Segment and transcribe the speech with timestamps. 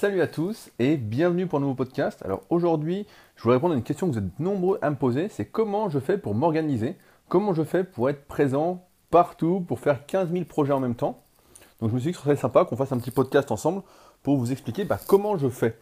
[0.00, 2.22] Salut à tous et bienvenue pour un nouveau podcast.
[2.24, 3.06] Alors aujourd'hui,
[3.36, 5.90] je voudrais répondre à une question que vous êtes nombreux à me poser, c'est comment
[5.90, 6.96] je fais pour m'organiser,
[7.28, 11.22] comment je fais pour être présent partout, pour faire 15 000 projets en même temps?
[11.80, 13.82] Donc je me suis dit que ce serait sympa qu'on fasse un petit podcast ensemble
[14.22, 15.76] pour vous expliquer bah, comment je fais.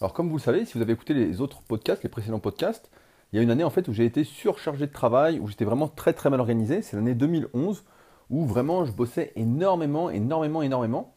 [0.00, 2.90] Alors comme vous le savez, si vous avez écouté les autres podcasts, les précédents podcasts,
[3.32, 5.64] il y a une année en fait où j'ai été surchargé de travail, où j'étais
[5.64, 7.84] vraiment très très mal organisé, c'est l'année 2011,
[8.28, 11.14] où vraiment je bossais énormément, énormément, énormément.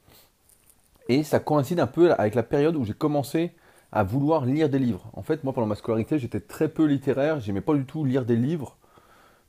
[1.08, 3.52] Et ça coïncide un peu avec la période où j'ai commencé
[3.92, 5.10] à vouloir lire des livres.
[5.14, 8.26] En fait, moi, pendant ma scolarité, j'étais très peu littéraire, j'aimais pas du tout lire
[8.26, 8.78] des livres.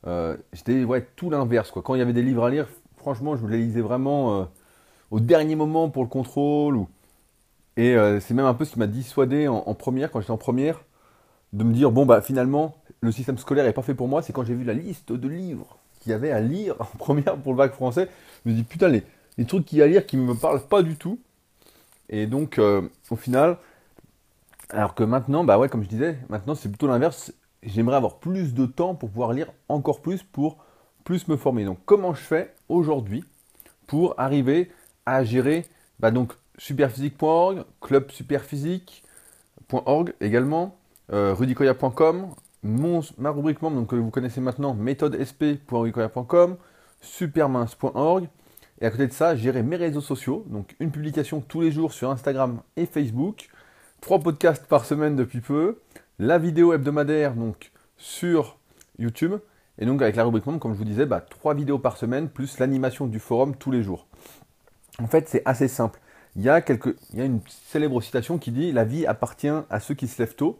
[0.06, 0.84] Euh, j'étais
[1.16, 1.72] tout l'inverse.
[1.72, 4.44] Quand il y avait des livres à lire, franchement, je les lisais vraiment euh,
[5.10, 6.80] au dernier moment pour le contrôle.
[7.76, 10.38] Et euh, c'est même un peu ce qui m'a dissuadé en, première, quand j'étais en
[10.38, 10.82] première,
[11.52, 14.22] de me dire, bon, bah finalement, le système scolaire n'est pas fait pour moi.
[14.22, 17.36] C'est quand j'ai vu la liste de livres qu'il y avait à lire en première
[17.36, 18.08] pour le bac français,
[18.44, 19.02] je me dis, putain, les,
[19.38, 21.18] les trucs qu'il y a à lire qui ne me parlent pas du tout.
[22.08, 23.58] Et donc, euh, au final,
[24.70, 27.32] alors que maintenant, bah ouais, comme je disais, maintenant c'est plutôt l'inverse.
[27.62, 30.58] J'aimerais avoir plus de temps pour pouvoir lire encore plus, pour
[31.04, 31.64] plus me former.
[31.64, 33.24] Donc, comment je fais aujourd'hui
[33.86, 34.70] pour arriver
[35.04, 35.66] à gérer
[36.00, 40.76] bah donc superphysique.org, clubsuperphysique.org également,
[41.12, 46.56] euh, rudicoya.com, ma rubrique membre que vous connaissez maintenant, méthodesp.rudicoya.com,
[47.00, 48.28] supermince.org,
[48.80, 50.44] et à côté de ça, gérer mes réseaux sociaux.
[50.48, 53.48] Donc une publication tous les jours sur Instagram et Facebook.
[54.00, 55.78] Trois podcasts par semaine depuis peu.
[56.18, 58.58] La vidéo hebdomadaire donc sur
[58.98, 59.34] YouTube.
[59.78, 62.28] Et donc avec la rubrique membre, comme je vous disais, bah, trois vidéos par semaine
[62.28, 64.06] plus l'animation du forum tous les jours.
[65.02, 66.00] En fait, c'est assez simple.
[66.36, 69.80] Il y, a il y a une célèbre citation qui dit La vie appartient à
[69.80, 70.58] ceux qui se lèvent tôt.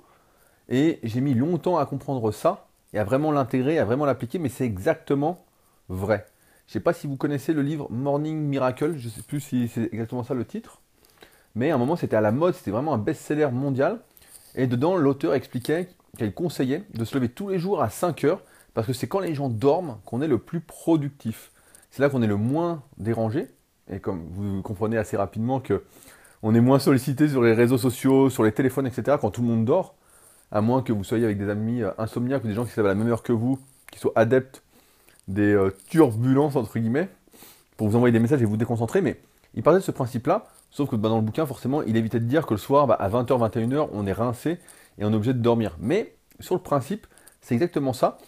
[0.69, 4.48] Et j'ai mis longtemps à comprendre ça et à vraiment l'intégrer, à vraiment l'appliquer, mais
[4.48, 5.44] c'est exactement
[5.89, 6.27] vrai.
[6.67, 9.41] Je ne sais pas si vous connaissez le livre Morning Miracle, je ne sais plus
[9.41, 10.81] si c'est exactement ça le titre.
[11.55, 14.00] Mais à un moment, c'était à la mode, c'était vraiment un best-seller mondial.
[14.56, 18.42] Et dedans, l'auteur expliquait qu'elle conseillait de se lever tous les jours à 5 heures,
[18.75, 21.53] parce que c'est quand les gens dorment qu'on est le plus productif.
[21.93, 23.47] C'est là qu'on est le moins dérangé.
[23.88, 25.84] Et comme vous comprenez assez rapidement que
[26.43, 29.47] on est moins sollicité sur les réseaux sociaux, sur les téléphones, etc., quand tout le
[29.47, 29.94] monde dort,
[30.50, 32.81] à moins que vous soyez avec des amis euh, insomniaques ou des gens qui se
[32.81, 33.60] à la même heure que vous,
[33.91, 34.62] qui soient adeptes
[35.28, 37.09] des euh, turbulences, entre guillemets,
[37.76, 39.03] pour vous envoyer des messages et vous déconcentrer.
[39.03, 39.20] Mais
[39.54, 42.26] il partait de ce principe-là, sauf que bah, dans le bouquin, forcément, il évitait de
[42.26, 44.59] dire que le soir, bah, à 20h, 21h, on est rincé
[44.98, 45.76] et on est obligé de dormir.
[45.81, 47.06] Mais sur le principe,
[47.41, 48.19] c'est exactement ça.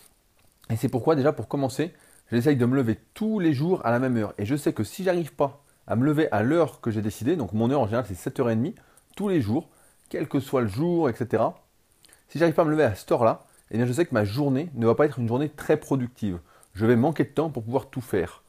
[0.71, 1.95] Et c'est pourquoi, déjà, pour commencer,
[2.31, 4.35] j'essaye de me lever tous les jours à la même heure.
[4.39, 7.37] Et je sais que si j'arrive pas à me lever à l'heure que j'ai décidé,
[7.37, 8.75] donc mon heure en général c'est 7h30,
[9.17, 9.71] tous les jours,
[10.11, 11.43] quel que soit le jour, etc.
[12.29, 14.25] Si j'arrive pas à me lever à cette heure-là, eh bien je sais que ma
[14.25, 16.39] journée ne va pas être une journée très productive
[16.75, 18.43] je vais manquer de temps pour pouvoir tout faire.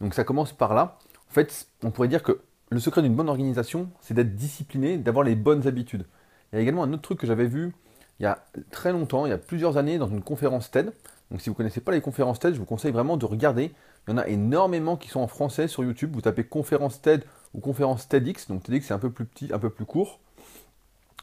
[0.00, 0.98] Donc ça commence par là.
[1.30, 5.24] En fait, on pourrait dire que le secret d'une bonne organisation, c'est d'être discipliné, d'avoir
[5.24, 6.06] les bonnes habitudes.
[6.52, 7.72] Il y a également un autre truc que j'avais vu
[8.20, 10.92] il y a très longtemps, il y a plusieurs années, dans une conférence TED.
[11.30, 13.72] Donc si vous ne connaissez pas les conférences TED, je vous conseille vraiment de regarder.
[14.06, 16.12] Il y en a énormément qui sont en français sur YouTube.
[16.14, 18.48] Vous tapez conférence TED ou conférence TEDx.
[18.48, 20.20] Donc TEDx c'est un peu plus petit, un peu plus court.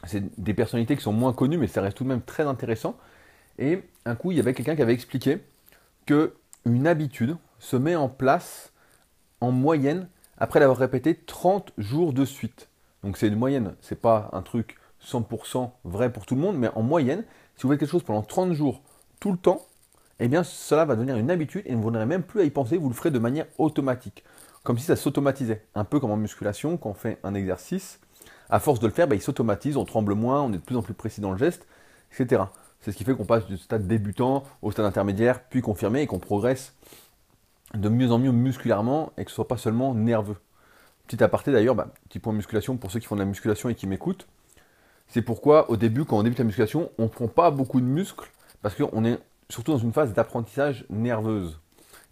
[0.04, 2.96] C'est des personnalités qui sont moins connues, mais ça reste tout de même très intéressant.
[3.58, 5.38] Et un coup, il y avait quelqu'un qui avait expliqué
[6.06, 8.72] que une habitude se met en place
[9.40, 10.08] en moyenne
[10.38, 12.68] après l'avoir répété 30 jours de suite.
[13.02, 16.68] Donc c'est une moyenne, c'est pas un truc 100% vrai pour tout le monde, mais
[16.74, 17.24] en moyenne,
[17.56, 18.82] si vous faites quelque chose pendant 30 jours
[19.20, 19.66] tout le temps,
[20.20, 22.76] eh bien cela va devenir une habitude et vous n'aurez même plus à y penser,
[22.76, 24.24] vous le ferez de manière automatique.
[24.62, 25.64] Comme si ça s'automatisait.
[25.74, 27.98] Un peu comme en musculation, quand on fait un exercice,
[28.48, 30.76] à force de le faire, bah, il s'automatise, on tremble moins, on est de plus
[30.76, 31.66] en plus précis dans le geste,
[32.12, 32.42] etc.
[32.82, 36.06] C'est ce qui fait qu'on passe du stade débutant au stade intermédiaire, puis confirmé, et
[36.06, 36.74] qu'on progresse
[37.74, 40.36] de mieux en mieux musculairement, et que ce soit pas seulement nerveux.
[41.06, 43.76] Petit aparté d'ailleurs, bah, petit point musculation pour ceux qui font de la musculation et
[43.76, 44.26] qui m'écoutent.
[45.06, 47.86] C'est pourquoi au début, quand on débute la musculation, on ne prend pas beaucoup de
[47.86, 48.30] muscles,
[48.62, 49.18] parce qu'on est
[49.48, 51.60] surtout dans une phase d'apprentissage nerveuse.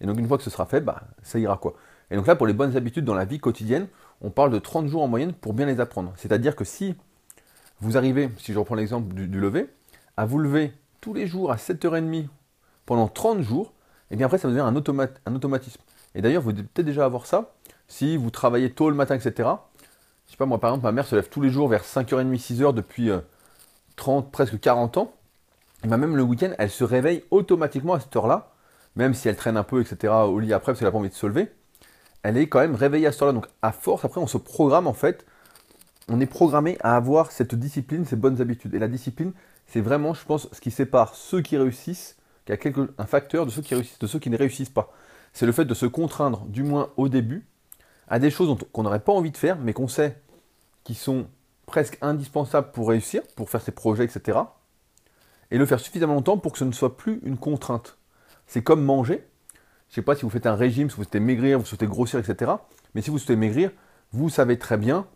[0.00, 1.74] Et donc une fois que ce sera fait, bah, ça ira quoi.
[2.12, 3.88] Et donc là, pour les bonnes habitudes dans la vie quotidienne,
[4.20, 6.12] on parle de 30 jours en moyenne pour bien les apprendre.
[6.16, 6.94] C'est-à-dire que si
[7.80, 9.68] vous arrivez, si je reprends l'exemple du lever,
[10.20, 12.26] à vous lever tous les jours à 7h30
[12.84, 13.72] pendant 30 jours,
[14.10, 15.80] et eh bien après ça va devenir un, un automatisme.
[16.14, 17.54] Et d'ailleurs, vous devez peut-être déjà avoir ça,
[17.88, 19.48] si vous travaillez tôt le matin, etc.
[20.26, 22.36] Je sais pas, moi par exemple, ma mère se lève tous les jours vers 5h30,
[22.38, 23.10] 6h depuis
[23.96, 25.14] 30, euh, presque 40 ans.
[25.84, 28.52] Et bien même le week-end, elle se réveille automatiquement à cette heure-là,
[28.96, 30.12] même si elle traîne un peu, etc.
[30.12, 31.50] au lit après parce qu'elle n'a pas envie de se lever.
[32.22, 33.32] Elle est quand même réveillée à cette heure-là.
[33.32, 35.24] Donc à force, après, on se programme en fait.
[36.10, 38.74] On est programmé à avoir cette discipline, ces bonnes habitudes.
[38.74, 39.32] Et la discipline,
[39.70, 42.56] c'est vraiment, je pense, ce qui sépare ceux qui réussissent, qui a
[42.98, 44.92] un facteur de ceux qui réussissent, de ceux qui ne réussissent pas.
[45.32, 47.46] C'est le fait de se contraindre, du moins au début,
[48.08, 50.20] à des choses qu'on n'aurait pas envie de faire, mais qu'on sait
[50.82, 51.28] qui sont
[51.66, 54.40] presque indispensable pour réussir, pour faire ses projets, etc.
[55.52, 57.96] Et le faire suffisamment longtemps pour que ce ne soit plus une contrainte.
[58.48, 59.24] C'est comme manger.
[59.88, 61.86] Je ne sais pas si vous faites un régime, si vous souhaitez maigrir, vous souhaitez
[61.86, 62.50] grossir, etc.
[62.94, 63.70] Mais si vous souhaitez maigrir,
[64.12, 65.06] vous savez très bien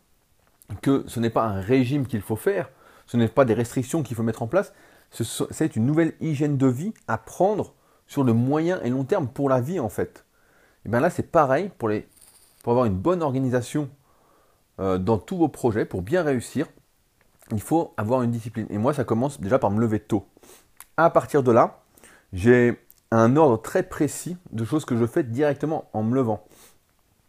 [0.80, 2.70] que ce n'est pas un régime qu'il faut faire,
[3.06, 4.72] ce n'est pas des restrictions qu'il faut mettre en place,
[5.10, 7.74] c'est une nouvelle hygiène de vie à prendre
[8.06, 10.24] sur le moyen et long terme pour la vie en fait.
[10.84, 11.90] Et bien là c'est pareil pour
[12.66, 13.88] avoir une bonne organisation
[14.80, 16.66] euh, dans tous vos projets, pour bien réussir,
[17.52, 18.66] il faut avoir une discipline.
[18.70, 20.26] Et moi ça commence déjà par me lever tôt.
[20.96, 21.82] À partir de là,
[22.32, 22.80] j'ai
[23.10, 26.44] un ordre très précis de choses que je fais directement en me levant.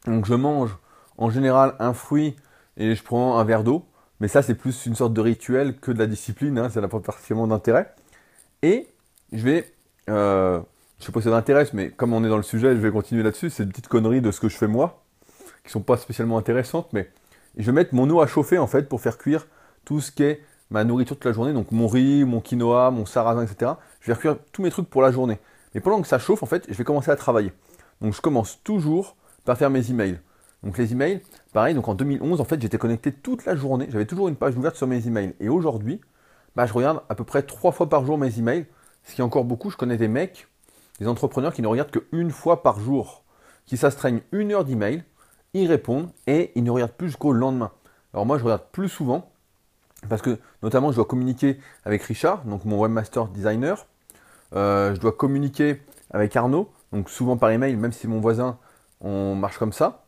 [0.08, 0.78] Donc je mange
[1.18, 2.36] en général un fruit
[2.78, 3.86] et je prends un verre d'eau.
[4.20, 6.58] Mais ça, c'est plus une sorte de rituel que de la discipline.
[6.58, 7.94] Hein, ça n'a pas particulièrement d'intérêt.
[8.62, 8.88] Et
[9.32, 9.72] je vais,
[10.10, 10.60] euh,
[11.00, 12.92] je sais pas si ça m'intéresse, mais comme on est dans le sujet, je vais
[12.92, 13.50] continuer là-dessus.
[13.50, 15.04] C'est une petite connerie de ce que je fais moi,
[15.64, 17.10] qui sont pas spécialement intéressantes, mais
[17.58, 19.48] je vais mettre mon eau à chauffer en fait pour faire cuire
[19.84, 23.06] tout ce qui est ma nourriture toute la journée, donc mon riz, mon quinoa, mon
[23.06, 23.74] sarrasin, etc.
[24.02, 25.40] Je vais cuire tous mes trucs pour la journée.
[25.74, 27.54] Mais pendant que ça chauffe, en fait, je vais commencer à travailler.
[28.02, 30.20] Donc je commence toujours par faire mes emails.
[30.66, 31.22] Donc les emails,
[31.54, 33.86] pareil, donc en 2011, en fait, j'étais connecté toute la journée.
[33.90, 35.36] J'avais toujours une page ouverte sur mes emails.
[35.40, 36.02] Et aujourd'hui,
[36.56, 38.66] bah, je regarde à peu près trois fois par jour mes emails.
[39.04, 39.70] Ce qui est encore beaucoup.
[39.70, 40.48] Je connais des mecs,
[41.00, 43.24] des entrepreneurs qui ne regardent qu'une fois par jour,
[43.68, 45.04] qui s'astreignent une heure d'email,
[45.54, 47.72] ils répondent et ils ne regardent plus jusqu'au lendemain.
[48.14, 49.30] Alors moi, je regarde plus souvent
[50.10, 53.86] parce que notamment, je dois communiquer avec Richard, donc mon webmaster designer.
[54.56, 58.58] Euh, je dois communiquer avec Arnaud, donc souvent par email, même si mon voisin,
[59.02, 60.05] on marche comme ça.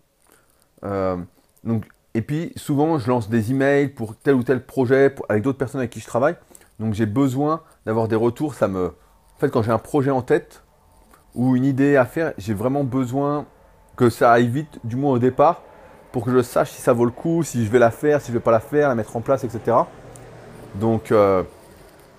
[0.83, 1.18] Euh,
[1.63, 5.57] donc, et puis souvent, je lance des emails pour tel ou tel projet avec d'autres
[5.57, 6.35] personnes avec qui je travaille.
[6.79, 8.53] Donc j'ai besoin d'avoir des retours.
[8.53, 10.63] Ça me, en fait, quand j'ai un projet en tête
[11.35, 13.45] ou une idée à faire, j'ai vraiment besoin
[13.95, 15.63] que ça aille vite, du moins au départ,
[16.12, 18.27] pour que je sache si ça vaut le coup, si je vais la faire, si
[18.27, 19.77] je vais pas la faire, la mettre en place, etc.
[20.75, 21.44] Donc euh,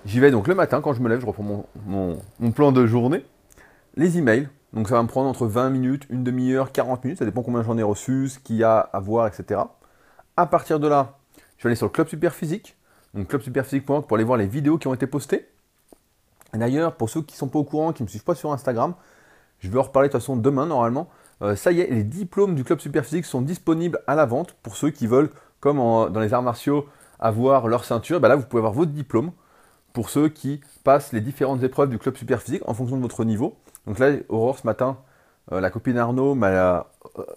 [0.05, 3.25] j'y vais donc le matin quand je me lève, je reprends mon plan de journée,
[3.95, 7.25] les emails, donc ça va me prendre entre 20 minutes, une demi-heure, 40 minutes, ça
[7.25, 9.61] dépend combien j'en ai reçu, ce qu'il y a à voir, etc.
[10.37, 11.17] À partir de là,
[11.57, 12.77] je vais aller sur le Club Super Physique,
[13.13, 15.47] donc clubsuperphysique.org pour aller voir les vidéos qui ont été postées.
[16.53, 18.51] D'ailleurs, pour ceux qui ne sont pas au courant, qui ne me suivent pas sur
[18.51, 18.93] Instagram,
[19.59, 21.09] je vais en reparler de toute façon demain normalement.
[21.41, 24.53] Euh, ça y est, les diplômes du Club Super Physique sont disponibles à la vente
[24.63, 26.87] pour ceux qui veulent, comme dans les arts martiaux,
[27.19, 28.19] avoir leur ceinture.
[28.19, 29.31] Bah là, vous pouvez avoir votre diplôme
[29.93, 33.25] pour ceux qui passent les différentes épreuves du Club Super Physique en fonction de votre
[33.25, 33.57] niveau.
[33.85, 34.97] Donc là, Aurore, ce matin,
[35.51, 36.81] euh, la copine Arnaud m'a euh,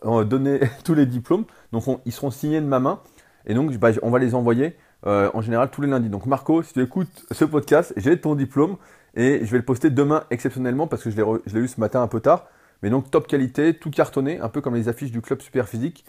[0.05, 1.45] euh, donné tous les diplômes.
[1.73, 3.01] Donc ils seront signés de ma main.
[3.47, 6.09] Et donc, bah, on va les envoyer en général tous les lundis.
[6.09, 8.77] Donc Marco, si tu écoutes ce podcast, j'ai ton diplôme
[9.17, 12.07] et je vais le poster demain exceptionnellement parce que je l'ai eu ce matin un
[12.07, 12.47] peu tard.
[12.83, 16.05] Mais donc top qualité, tout cartonné, un peu comme les affiches du club super physique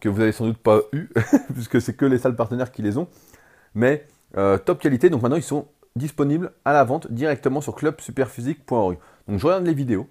[0.00, 1.10] que vous avez sans doute pas eu
[1.52, 3.08] puisque c'est que les salles partenaires qui les ont.
[3.74, 4.06] Mais
[4.64, 8.96] top qualité, donc maintenant ils sont disponibles à la vente directement sur clubsuperphysique.org.
[9.28, 10.08] Donc je regarde les vidéos,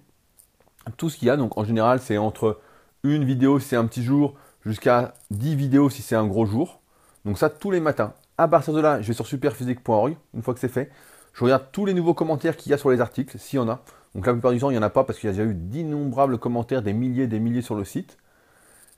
[0.96, 1.36] tout ce qu'il y a.
[1.36, 2.60] Donc en général, c'est entre
[3.02, 4.34] une vidéo si c'est un petit jour
[4.64, 6.80] jusqu'à 10 vidéos si c'est un gros jour.
[7.24, 8.14] Donc ça tous les matins.
[8.38, 10.16] À partir de là, je vais sur superphysique.org.
[10.34, 10.90] Une fois que c'est fait,
[11.32, 13.68] je regarde tous les nouveaux commentaires qu'il y a sur les articles, s'il y en
[13.68, 13.82] a.
[14.14, 15.48] Donc la plupart du temps, il n'y en a pas parce qu'il y a déjà
[15.48, 18.16] eu d'innombrables commentaires, des milliers, des milliers sur le site.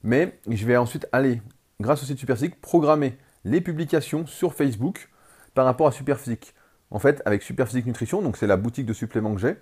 [0.03, 1.43] Mais je vais ensuite aller,
[1.81, 5.09] grâce au site Superphysique, programmer les publications sur Facebook
[5.55, 6.55] par rapport à Superphysique.
[6.91, 9.57] En fait, avec Superphysique Nutrition, donc c'est la boutique de suppléments que j'ai,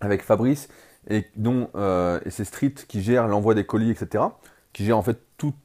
[0.00, 0.68] avec Fabrice
[1.08, 4.24] et dont euh, et c'est Street qui gère l'envoi des colis, etc.
[4.72, 5.56] Qui gère en fait toute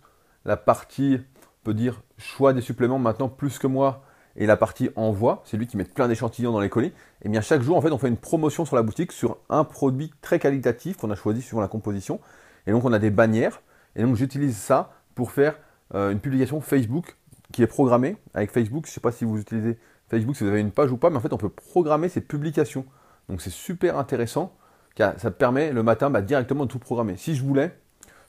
[0.45, 4.03] la partie, on peut dire, choix des suppléments maintenant plus que moi
[4.35, 6.93] et la partie envoi, c'est lui qui met plein d'échantillons dans les colis.
[7.23, 9.63] Et bien chaque jour, en fait, on fait une promotion sur la boutique sur un
[9.63, 12.19] produit très qualitatif qu'on a choisi suivant la composition.
[12.67, 13.61] Et donc on a des bannières.
[13.95, 15.57] Et donc j'utilise ça pour faire
[15.93, 17.17] euh, une publication Facebook
[17.51, 18.85] qui est programmée avec Facebook.
[18.85, 21.09] Je ne sais pas si vous utilisez Facebook, si vous avez une page ou pas,
[21.09, 22.85] mais en fait on peut programmer ces publications.
[23.29, 24.55] Donc c'est super intéressant,
[24.95, 27.15] car ça permet le matin bah, directement de tout programmer.
[27.15, 27.75] Si je voulais,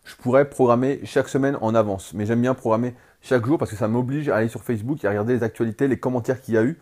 [0.04, 2.12] je pourrais programmer chaque semaine en avance.
[2.14, 5.06] Mais j'aime bien programmer chaque jour parce que ça m'oblige à aller sur Facebook et
[5.06, 6.78] à regarder les actualités, les commentaires qu'il y a eu,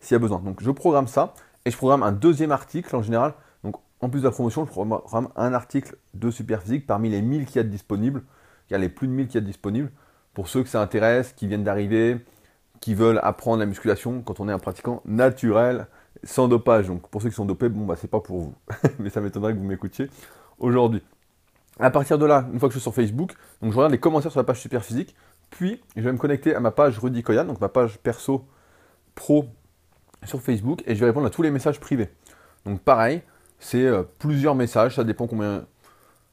[0.00, 0.40] s'il y a besoin.
[0.40, 1.34] Donc je programme ça
[1.64, 3.34] et je programme un deuxième article en général.
[3.64, 7.46] Donc en plus de la promotion, je programme un article de Superphysique parmi les 1000
[7.46, 8.22] qui y a disponibles.
[8.68, 9.90] Il y a les plus de 1000 qui y a disponibles.
[10.34, 12.24] Pour ceux que ça intéresse, qui viennent d'arriver,
[12.80, 15.86] qui veulent apprendre la musculation quand on est un pratiquant naturel
[16.24, 16.86] sans dopage.
[16.86, 18.54] Donc pour ceux qui sont dopés, bon bah c'est pas pour vous.
[18.98, 20.08] Mais ça m'étonnerait que vous m'écoutiez
[20.58, 21.02] aujourd'hui.
[21.78, 24.00] À partir de là, une fois que je suis sur Facebook, donc je regarde les
[24.00, 25.14] commentaires sur la page Super Physique,
[25.48, 28.44] puis je vais me connecter à ma page Rudy Koyan, donc ma page perso
[29.14, 29.46] pro
[30.24, 32.10] sur Facebook, et je vais répondre à tous les messages privés.
[32.66, 33.22] Donc pareil,
[33.58, 35.64] c'est euh, plusieurs messages, ça dépend combien.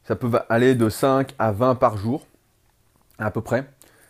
[0.03, 2.25] Ça peut aller de 5 à 20 par jour,
[3.17, 3.69] à peu près.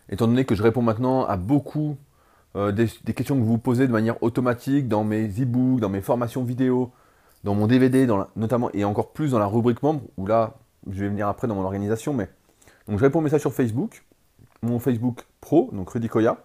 [0.10, 1.98] étant donné que je réponds maintenant à beaucoup
[2.58, 6.02] euh, des, questions que vous vous posez de manière automatique dans mes e-books, dans mes
[6.02, 6.92] formations vidéo,
[7.44, 10.56] dans mon DVD, notamment, et encore plus dans la rubrique membre, où là,
[10.90, 12.30] je vais venir après dans mon organisation, mais
[12.88, 14.04] donc je réponds aux messages sur Facebook,
[14.64, 16.38] mon Facebook pro, donc Rudy Koya.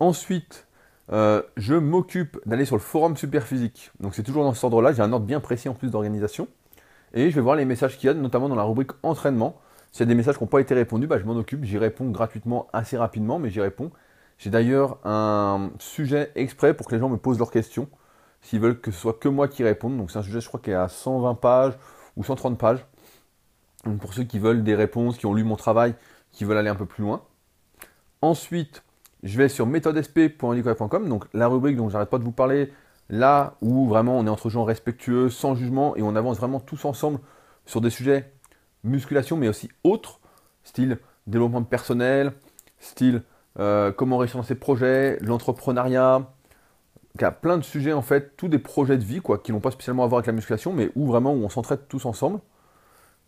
[0.00, 0.66] Ensuite,
[1.12, 3.92] euh, je m'occupe d'aller sur le forum Superphysique.
[4.00, 6.48] Donc c'est toujours dans cet ordre-là, j'ai un ordre bien précis en plus d'organisation.
[7.14, 9.60] Et je vais voir les messages qu'il y a, notamment dans la rubrique entraînement.
[9.92, 11.78] S'il y a des messages qui n'ont pas été répondus, bah, je m'en occupe, j'y
[11.78, 13.90] réponds gratuitement assez rapidement, mais j'y réponds.
[14.38, 17.88] J'ai d'ailleurs un sujet exprès pour que les gens me posent leurs questions,
[18.42, 19.96] s'ils veulent que ce soit que moi qui réponde.
[19.96, 21.74] Donc c'est un sujet, je crois, qui est à 120 pages
[22.16, 22.84] ou 130 pages.
[23.84, 25.94] Donc pour ceux qui veulent des réponses, qui ont lu mon travail,
[26.32, 27.22] qui veulent aller un peu plus loin.
[28.20, 28.82] Ensuite,
[29.22, 32.72] je vais sur méthodesp.handicoya.com, donc la rubrique dont j'arrête pas de vous parler,
[33.08, 36.84] là où vraiment on est entre gens respectueux, sans jugement, et on avance vraiment tous
[36.84, 37.20] ensemble
[37.64, 38.32] sur des sujets
[38.84, 40.20] musculation, mais aussi autres,
[40.62, 42.32] style développement personnel,
[42.78, 43.22] style
[43.58, 46.30] euh, comment réussir dans ses projets, l'entrepreneuriat,
[47.14, 49.52] il y a plein de sujets en fait, tous des projets de vie quoi, qui
[49.52, 52.04] n'ont pas spécialement à voir avec la musculation, mais où vraiment où on s'entraide tous
[52.04, 52.40] ensemble.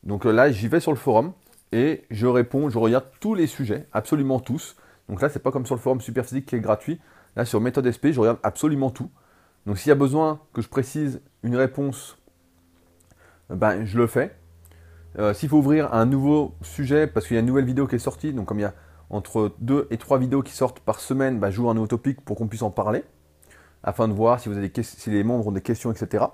[0.05, 1.33] Donc euh, là, j'y vais sur le forum
[1.73, 4.77] et je réponds, je regarde tous les sujets, absolument tous.
[5.09, 7.01] Donc là, c'est pas comme sur le forum Superphysique qui est gratuit.
[7.37, 9.11] Là, sur Méthode SP, je regarde absolument tout.
[9.67, 12.19] Donc s'il y a besoin que je précise une réponse,
[13.51, 14.35] ben, je le fais.
[15.19, 17.97] Euh, s'il faut ouvrir un nouveau sujet, parce qu'il y a une nouvelle vidéo qui
[17.97, 18.75] est sortie, donc comme il y a
[19.11, 22.37] entre deux et trois vidéos qui sortent par semaine, bah, j'ouvre un nouveau topic pour
[22.37, 23.05] qu'on puisse en parler,
[23.83, 24.49] afin de voir si
[25.11, 26.25] les membres ont des questions, etc.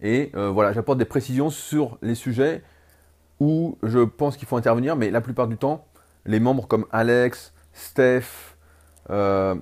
[0.00, 2.62] Et euh, voilà, j'apporte des précisions sur les sujets
[3.38, 5.86] où je pense qu'il faut intervenir, mais la plupart du temps,
[6.26, 8.56] les membres comme Alex, Steph,
[9.10, 9.54] euh,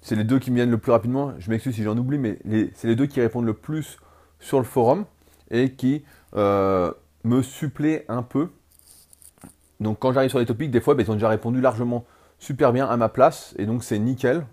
[0.00, 1.34] c'est les deux qui me viennent le plus rapidement.
[1.38, 2.38] Je m'excuse si j'en oublie, mais
[2.74, 3.98] c'est les deux qui répondent le plus
[4.40, 5.04] sur le forum
[5.50, 6.04] et qui
[6.36, 6.92] euh,
[7.24, 8.50] me suppléent un peu
[9.80, 12.04] donc quand j'arrive sur les topics, des fois, ben, ils ont déjà répondu largement
[12.38, 14.46] super bien à ma place, et donc c'est nickel.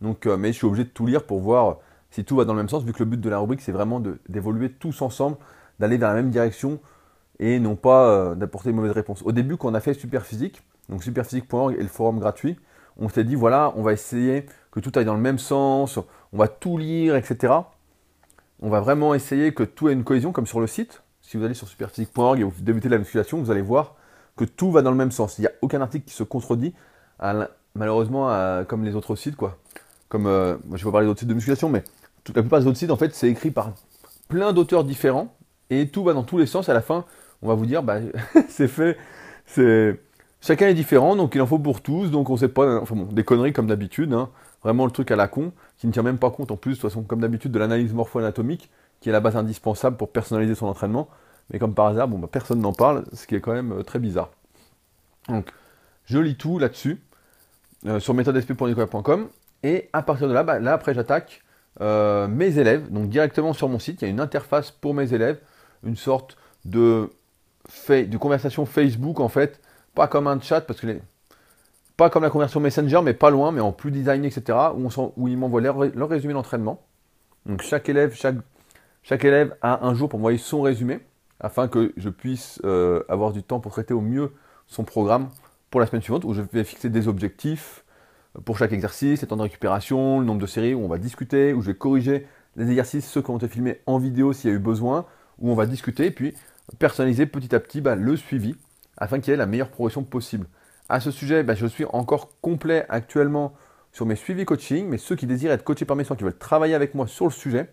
[0.00, 1.78] Donc, euh, mais je suis obligé de tout lire pour voir
[2.10, 3.72] si tout va dans le même sens, vu que le but de la rubrique, c'est
[3.72, 5.36] vraiment d'évoluer tous ensemble,
[5.78, 6.80] d'aller vers la même direction,
[7.38, 9.22] et non pas euh, d'apporter de mauvaises réponses.
[9.24, 12.56] Au début, quand on a fait Superphysique, donc superphysique.org et le forum gratuit,
[12.96, 15.98] on s'est dit, voilà, on va essayer que tout aille dans le même sens,
[16.32, 17.52] on va tout lire, etc.
[18.60, 21.02] On va vraiment essayer que tout ait une cohésion, comme sur le site.
[21.20, 23.94] Si vous allez sur superphysique.org et vous débutez la musculation, vous allez voir
[24.38, 25.38] que tout va dans le même sens.
[25.38, 26.74] Il n'y a aucun article qui se contredit,
[27.74, 29.58] malheureusement, comme les autres sites, quoi.
[30.08, 31.84] Comme, euh, je vais parler d'autres sites de musculation, mais
[32.24, 33.72] toute la plupart des autres sites, en fait, c'est écrit par
[34.28, 35.34] plein d'auteurs différents,
[35.70, 36.68] et tout va dans tous les sens.
[36.68, 37.04] À la fin,
[37.42, 37.98] on va vous dire, bah,
[38.48, 38.96] c'est fait.
[40.40, 43.04] Chacun est différent, donc il en faut pour tous, donc on sait pas, enfin bon,
[43.04, 44.28] des conneries comme d'habitude, hein.
[44.62, 46.76] vraiment le truc à la con, qui ne tient même pas compte en plus, de
[46.76, 50.66] toute façon, comme d'habitude, de l'analyse morpho-anatomique, qui est la base indispensable pour personnaliser son
[50.66, 51.08] entraînement.
[51.50, 53.82] Mais comme par hasard, bon, bah, personne n'en parle, ce qui est quand même euh,
[53.82, 54.30] très bizarre.
[55.28, 55.50] Donc,
[56.04, 57.00] je lis tout là-dessus,
[57.86, 59.28] euh, sur méthodesp.nicolas.com,
[59.62, 61.42] et à partir de là, bah, là après j'attaque
[61.80, 65.14] euh, mes élèves, donc directement sur mon site, il y a une interface pour mes
[65.14, 65.38] élèves,
[65.84, 67.10] une sorte de,
[68.18, 69.60] conversation Facebook en fait,
[69.94, 70.98] pas comme un chat, parce que
[71.96, 74.56] pas comme la conversion Messenger, mais pas loin, mais en plus designé, etc.,
[75.16, 76.80] où, ils m'envoient leur, leur, résumé d'entraînement.
[77.46, 78.36] Donc chaque élève, chaque,
[79.02, 81.00] chaque élève a un jour pour m'envoyer son résumé
[81.40, 84.32] afin que je puisse euh, avoir du temps pour traiter au mieux
[84.66, 85.28] son programme
[85.70, 87.84] pour la semaine suivante, où je vais fixer des objectifs
[88.44, 91.52] pour chaque exercice, les temps de récupération, le nombre de séries, où on va discuter,
[91.52, 92.26] où je vais corriger
[92.56, 95.06] les exercices, ceux qui ont été filmés en vidéo s'il y a eu besoin,
[95.38, 96.34] où on va discuter, et puis
[96.78, 98.56] personnaliser petit à petit bah, le suivi,
[98.96, 100.46] afin qu'il y ait la meilleure progression possible.
[100.88, 103.54] À ce sujet, bah, je suis encore complet actuellement
[103.92, 106.36] sur mes suivis coaching, mais ceux qui désirent être coachés par mes soins, qui veulent
[106.36, 107.70] travailler avec moi sur le sujet,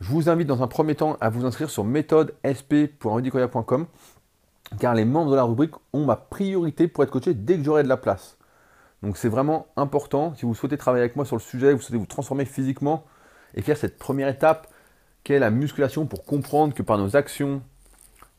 [0.00, 3.86] je vous invite dans un premier temps à vous inscrire sur méthodesp.rudicoya.com
[4.78, 7.82] car les membres de la rubrique ont ma priorité pour être coaché dès que j'aurai
[7.82, 8.36] de la place.
[9.02, 11.98] Donc c'est vraiment important, si vous souhaitez travailler avec moi sur le sujet, vous souhaitez
[11.98, 13.04] vous transformer physiquement
[13.54, 14.68] et faire cette première étape
[15.24, 17.62] qu'est la musculation pour comprendre que par nos actions,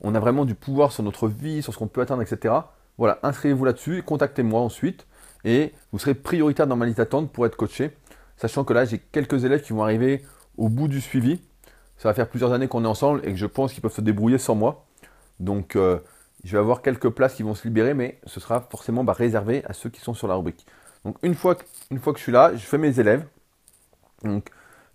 [0.01, 2.53] on a vraiment du pouvoir sur notre vie, sur ce qu'on peut atteindre, etc.
[2.97, 5.07] Voilà, inscrivez-vous là-dessus, contactez-moi ensuite
[5.43, 7.95] et vous serez prioritaire dans ma liste d'attente pour être coaché,
[8.35, 10.23] sachant que là j'ai quelques élèves qui vont arriver
[10.57, 11.41] au bout du suivi.
[11.97, 14.01] Ça va faire plusieurs années qu'on est ensemble et que je pense qu'ils peuvent se
[14.01, 14.85] débrouiller sans moi.
[15.39, 15.99] Donc euh,
[16.43, 19.63] je vais avoir quelques places qui vont se libérer, mais ce sera forcément bah, réservé
[19.65, 20.65] à ceux qui sont sur la rubrique.
[21.05, 23.25] Donc une fois que, une fois que je suis là, je fais mes élèves.
[24.23, 24.49] Donc,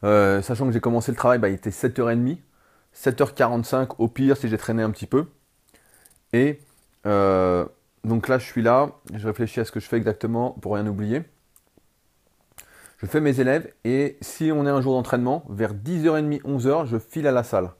[0.04, 2.38] euh, sachant que j'ai commencé le travail, bah, il était 7h30,
[2.94, 5.26] 7h45 au pire si j'ai traîné un petit peu.
[6.32, 6.60] Et
[7.06, 7.66] euh,
[8.04, 10.86] donc là, je suis là, je réfléchis à ce que je fais exactement pour rien
[10.86, 11.22] oublier
[13.02, 16.98] je fais mes élèves et si on est un jour d'entraînement, vers 10h30, 11h, je
[16.98, 17.70] file à la salle.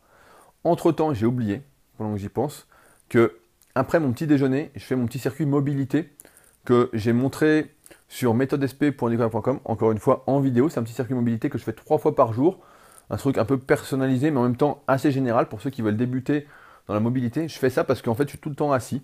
[0.65, 1.63] Entre temps, j'ai oublié,
[1.97, 2.67] pendant que j'y pense,
[3.09, 3.39] que
[3.75, 6.13] après mon petit déjeuner, je fais mon petit circuit mobilité
[6.65, 7.75] que j'ai montré
[8.09, 10.69] sur méthodesp.nicolas.com, encore une fois en vidéo.
[10.69, 12.59] C'est un petit circuit mobilité que je fais trois fois par jour.
[13.09, 15.97] Un truc un peu personnalisé, mais en même temps assez général pour ceux qui veulent
[15.97, 16.47] débuter
[16.89, 17.49] dans la mobilité.
[17.49, 19.03] Je fais ça parce qu'en fait, je suis tout le temps assis.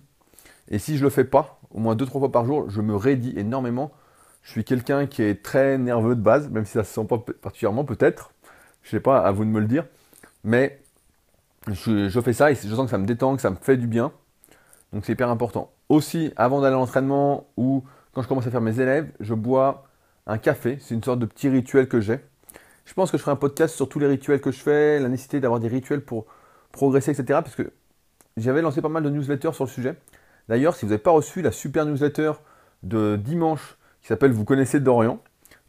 [0.69, 2.95] Et si je le fais pas, au moins deux trois fois par jour, je me
[2.95, 3.91] raidis énormément.
[4.41, 7.17] Je suis quelqu'un qui est très nerveux de base, même si ça se sent pas
[7.41, 8.31] particulièrement peut-être.
[8.83, 9.85] Je sais pas, à vous de me le dire.
[10.43, 10.81] Mais
[11.67, 13.87] je, fais ça et je sens que ça me détend, que ça me fait du
[13.87, 14.11] bien.
[14.93, 15.71] Donc c'est hyper important.
[15.89, 19.85] Aussi, avant d'aller à l'entraînement ou quand je commence à faire mes élèves, je bois
[20.25, 20.77] un café.
[20.81, 22.19] C'est une sorte de petit rituel que j'ai.
[22.85, 25.09] Je pense que je ferai un podcast sur tous les rituels que je fais, la
[25.09, 26.25] nécessité d'avoir des rituels pour
[26.71, 27.39] progresser, etc.
[27.43, 27.71] Parce que
[28.37, 29.95] j'avais lancé pas mal de newsletters sur le sujet.
[30.47, 32.31] D'ailleurs, si vous n'avez pas reçu la super newsletter
[32.81, 35.19] de dimanche qui s'appelle Vous connaissez Dorian,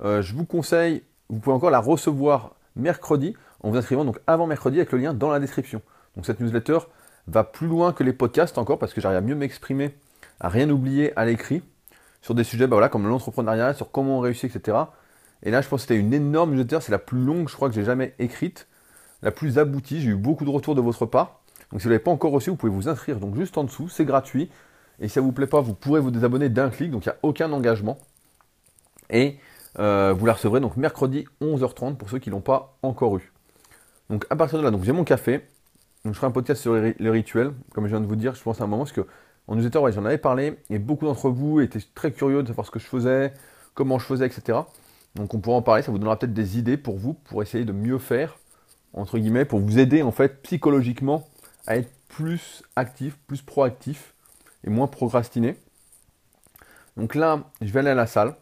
[0.03, 4.47] euh, je vous conseille, vous pouvez encore la recevoir mercredi en vous inscrivant donc avant
[4.47, 5.83] mercredi avec le lien dans la description.
[6.17, 6.79] Donc cette newsletter
[7.27, 9.95] va plus loin que les podcasts encore parce que j'arrive à mieux m'exprimer,
[10.41, 11.63] à rien oublier à l'écrit
[12.23, 14.77] sur des sujets bah comme l'entrepreneuriat, sur comment on réussit, etc.
[15.43, 17.69] Et là, je pense que c'était une énorme newsletter, c'est la plus longue, je crois,
[17.69, 18.67] que j'ai jamais écrite,
[19.23, 20.01] la plus aboutie.
[20.01, 21.41] J'ai eu beaucoup de retours de votre part.
[21.71, 23.65] Donc si vous ne l'avez pas encore reçu, vous pouvez vous inscrire donc juste en
[23.65, 24.51] dessous, c'est gratuit.
[24.99, 27.09] Et si ça ne vous plaît pas, vous pourrez vous désabonner d'un clic, donc il
[27.09, 27.99] n'y a aucun engagement.
[29.11, 29.39] Et
[29.79, 33.33] euh, vous la recevrez donc mercredi 11h30 pour ceux qui ne l'ont pas encore eu.
[34.09, 35.47] Donc à partir de là, donc j'ai mon café.
[36.05, 38.43] Donc je ferai un podcast sur les, rituels, comme je viens de vous dire, je
[38.43, 39.07] pense à un moment, parce que
[39.47, 42.71] en newsletter, j'en avais parlé, et beaucoup d'entre vous étaient très curieux de savoir ce
[42.71, 43.35] que je faisais,
[43.75, 44.59] comment je faisais, etc.
[45.15, 47.65] Donc on pourra en parler, ça vous donnera peut-être des idées pour vous, pour essayer
[47.65, 48.39] de mieux faire,
[48.95, 51.29] entre guillemets, pour vous aider en fait psychologiquement
[51.67, 54.15] à être plus actif, plus proactif
[54.65, 55.57] et moins procrastiner.
[56.97, 58.35] Donc là, je vais aller à la salle.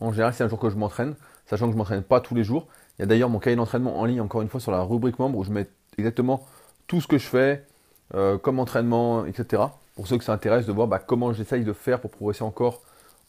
[0.00, 1.14] En général, c'est un jour que je m'entraîne,
[1.46, 2.66] sachant que je ne m'entraîne pas tous les jours.
[2.98, 5.18] Il y a d'ailleurs mon cahier d'entraînement en ligne, encore une fois, sur la rubrique
[5.18, 6.44] membre, où je mets exactement
[6.86, 7.64] tout ce que je fais,
[8.14, 9.62] euh, comme entraînement, etc.
[9.96, 12.82] Pour ceux que ça intéresse de voir bah, comment j'essaye de faire pour progresser encore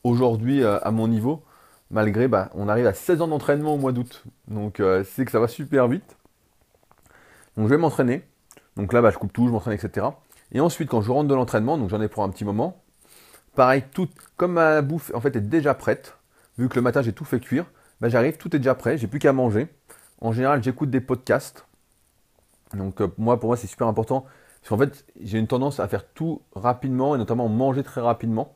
[0.03, 1.43] aujourd'hui euh, à mon niveau,
[1.91, 4.24] malgré, bah, on arrive à 16 ans d'entraînement au mois d'août.
[4.48, 6.17] Donc euh, c'est que ça va super vite.
[7.58, 8.23] Donc je vais m'entraîner.
[8.75, 10.08] Donc là, bah, je coupe tout, je m'entraîne, etc.
[10.51, 12.82] Et ensuite, quand je rentre de l'entraînement, donc j'en ai pour un petit moment,
[13.56, 16.17] pareil, tout, comme ma bouffe en fait est déjà prête,
[16.58, 17.65] vu que le matin j'ai tout fait cuire,
[18.02, 19.68] bah, j'arrive, tout est déjà prêt, j'ai plus qu'à manger.
[20.22, 21.65] En général, j'écoute des podcasts.
[22.74, 24.26] Donc euh, moi, pour moi, c'est super important.
[24.62, 28.54] Parce qu'en fait, j'ai une tendance à faire tout rapidement et notamment manger très rapidement.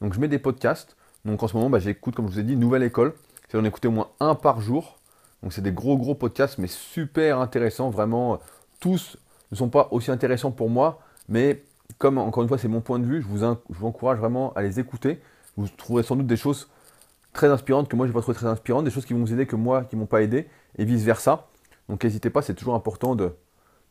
[0.00, 0.96] Donc je mets des podcasts.
[1.24, 3.14] Donc en ce moment, bah, j'écoute, comme je vous ai dit, Nouvelle École.
[3.48, 4.98] C'est d'en écouter au moins un par jour.
[5.42, 7.90] Donc c'est des gros gros podcasts, mais super intéressants.
[7.90, 8.40] Vraiment,
[8.80, 9.16] tous
[9.52, 11.00] ne sont pas aussi intéressants pour moi.
[11.28, 11.62] Mais
[11.98, 14.80] comme encore une fois, c'est mon point de vue, je vous encourage vraiment à les
[14.80, 15.20] écouter.
[15.56, 16.68] Vous trouverez sans doute des choses
[17.36, 19.32] très inspirantes que moi je vais pas trouver très inspirantes, des choses qui vont vous
[19.32, 21.48] aider que moi qui m'ont pas aidé, et vice versa.
[21.88, 23.32] Donc n'hésitez pas, c'est toujours important de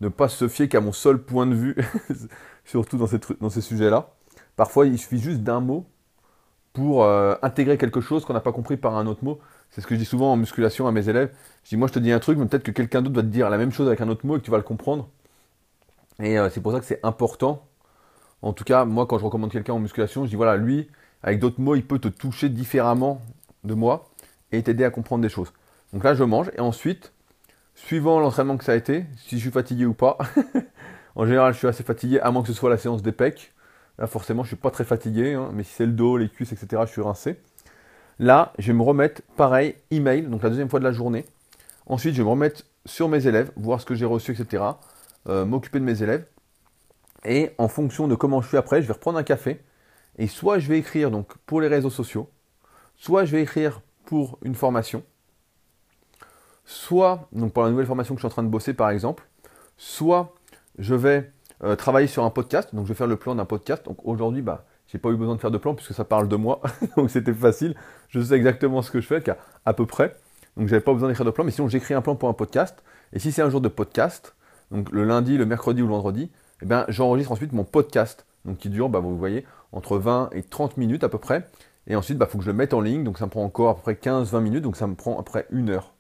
[0.02, 1.76] ne pas se fier qu'à mon seul point de vue,
[2.66, 4.10] surtout dans ces, dans ces sujets-là.
[4.56, 5.86] Parfois, il suffit juste d'un mot
[6.74, 9.40] pour euh, intégrer quelque chose qu'on n'a pas compris par un autre mot.
[9.72, 11.32] C'est ce que je dis souvent en musculation à mes élèves.
[11.64, 13.28] Je dis, moi je te dis un truc, mais peut-être que quelqu'un d'autre va te
[13.28, 15.10] dire la même chose avec un autre mot et que tu vas le comprendre.
[16.20, 17.66] Et euh, c'est pour ça que c'est important.
[18.42, 20.90] En tout cas, moi quand je recommande quelqu'un en musculation, je dis, voilà, lui,
[21.24, 23.22] avec d'autres mots, il peut te toucher différemment
[23.64, 24.10] de moi
[24.52, 25.54] et t'aider à comprendre des choses.
[25.94, 27.14] Donc là, je mange et ensuite,
[27.74, 30.18] suivant l'entraînement que ça a été, si je suis fatigué ou pas,
[31.16, 33.54] en général, je suis assez fatigué, à moins que ce soit la séance des pecs.
[33.98, 36.52] Là, forcément, je suis pas très fatigué, hein, mais si c'est le dos, les cuisses,
[36.52, 37.40] etc., je suis rincé.
[38.20, 41.26] Là, je vais me remettre, pareil, email, donc la deuxième fois de la journée.
[41.86, 44.64] Ensuite, je vais me remettre sur mes élèves, voir ce que j'ai reçu, etc.,
[45.28, 46.26] euh, m'occuper de mes élèves.
[47.26, 49.62] Et en fonction de comment je suis après, je vais reprendre un café.
[50.18, 52.30] Et soit je vais écrire donc pour les réseaux sociaux,
[52.96, 55.04] soit je vais écrire pour une formation,
[56.64, 59.28] soit donc pour la nouvelle formation que je suis en train de bosser par exemple,
[59.78, 60.34] soit
[60.78, 61.32] je vais
[61.64, 63.86] euh, travailler sur un podcast, donc je vais faire le plan d'un podcast.
[63.86, 66.36] Donc aujourd'hui, bah, j'ai pas eu besoin de faire de plan puisque ça parle de
[66.36, 66.62] moi,
[66.98, 67.76] donc c'était facile.
[68.10, 69.24] Je sais exactement ce que je fais,
[69.66, 70.16] à peu près.
[70.58, 72.84] Donc j'avais pas besoin d'écrire de plan, mais sinon j'écris un plan pour un podcast.
[73.14, 74.36] Et si c'est un jour de podcast,
[74.72, 78.58] donc le lundi, le mercredi ou le vendredi, eh bien j'enregistre ensuite mon podcast, donc
[78.58, 81.50] qui dure, bah, vous voyez, entre 20 et 30 minutes à peu près.
[81.88, 83.44] Et ensuite, il bah, faut que je le mette en ligne, donc ça me prend
[83.44, 85.94] encore à peu près 15-20 minutes, donc ça me prend après une heure.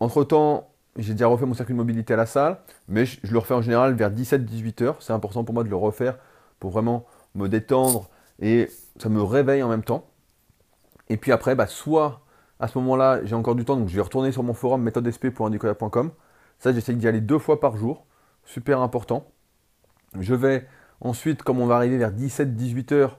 [0.00, 3.38] Entre temps, j'ai déjà refait mon circuit de mobilité à la salle, mais je, le
[3.38, 4.96] refais en général vers 17-18 heures.
[5.00, 6.16] C'est important pour moi de le refaire
[6.58, 8.08] pour vraiment me détendre
[8.40, 10.06] et ça me réveille en même temps.
[11.08, 12.22] Et puis après, bah, soit
[12.60, 16.10] à ce moment-là, j'ai encore du temps, donc je vais retourner sur mon forum méthodesp.andicola.com.
[16.58, 18.06] Ça, j'essaye d'y aller deux fois par jour.
[18.44, 19.26] Super important.
[20.18, 20.66] Je vais
[21.00, 23.18] ensuite, comme on va arriver vers 17-18 heures,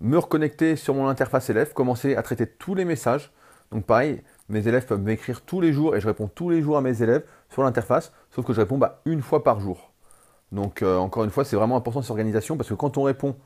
[0.00, 3.32] me reconnecter sur mon interface élève, commencer à traiter tous les messages.
[3.70, 6.76] Donc pareil, mes élèves peuvent m'écrire tous les jours et je réponds tous les jours
[6.76, 9.92] à mes élèves sur l'interface, sauf que je réponds bah, une fois par jour.
[10.52, 13.36] Donc euh, encore une fois, c'est vraiment important cette organisation parce que quand on répond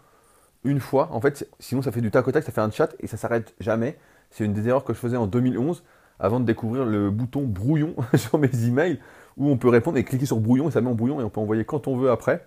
[0.64, 1.08] une fois.
[1.12, 3.16] En fait, sinon ça fait du tac au tac, ça fait un chat et ça
[3.16, 3.98] s'arrête jamais.
[4.30, 5.82] C'est une des erreurs que je faisais en 2011
[6.18, 8.98] avant de découvrir le bouton brouillon sur mes emails
[9.36, 11.30] où on peut répondre et cliquer sur brouillon et ça met en brouillon et on
[11.30, 12.46] peut envoyer quand on veut après.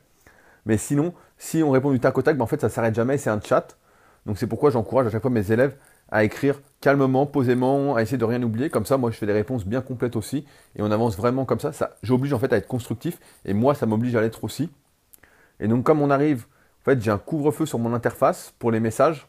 [0.65, 3.17] Mais sinon, si on répond du tac au tac, ben en fait ça s'arrête jamais,
[3.17, 3.78] c'est un chat.
[4.26, 5.76] Donc c'est pourquoi j'encourage à chaque fois mes élèves
[6.12, 8.69] à écrire calmement, posément, à essayer de rien oublier.
[8.69, 10.45] Comme ça, moi je fais des réponses bien complètes aussi
[10.76, 11.71] et on avance vraiment comme ça.
[12.04, 14.69] J'oblige en fait à être constructif et moi ça m'oblige à l'être aussi.
[15.60, 16.45] Et donc comme on arrive,
[16.82, 19.28] en fait j'ai un couvre-feu sur mon interface pour les messages.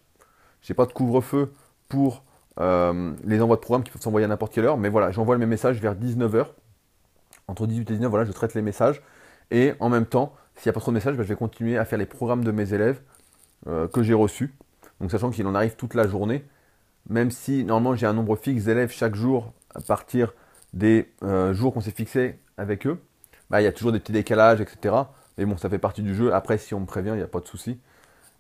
[0.60, 1.52] J'ai pas de couvre-feu
[1.88, 2.24] pour
[2.60, 4.76] euh, les envois de programme qui peuvent s'envoyer à n'importe quelle heure.
[4.76, 6.46] Mais voilà, j'envoie mes messages vers 19h.
[7.48, 9.02] Entre 18 et 19, voilà, je traite les messages.
[9.50, 11.78] Et en même temps, s'il n'y a pas trop de messages, bah, je vais continuer
[11.78, 13.00] à faire les programmes de mes élèves
[13.66, 14.54] euh, que j'ai reçus.
[15.00, 16.44] Donc sachant qu'il en arrive toute la journée,
[17.08, 20.34] même si normalement j'ai un nombre fixe d'élèves chaque jour à partir
[20.72, 22.98] des euh, jours qu'on s'est fixé avec eux,
[23.50, 24.94] bah, il y a toujours des petits décalages, etc.
[25.38, 26.32] Mais bon, ça fait partie du jeu.
[26.32, 27.78] Après, si on me prévient, il n'y a pas de souci.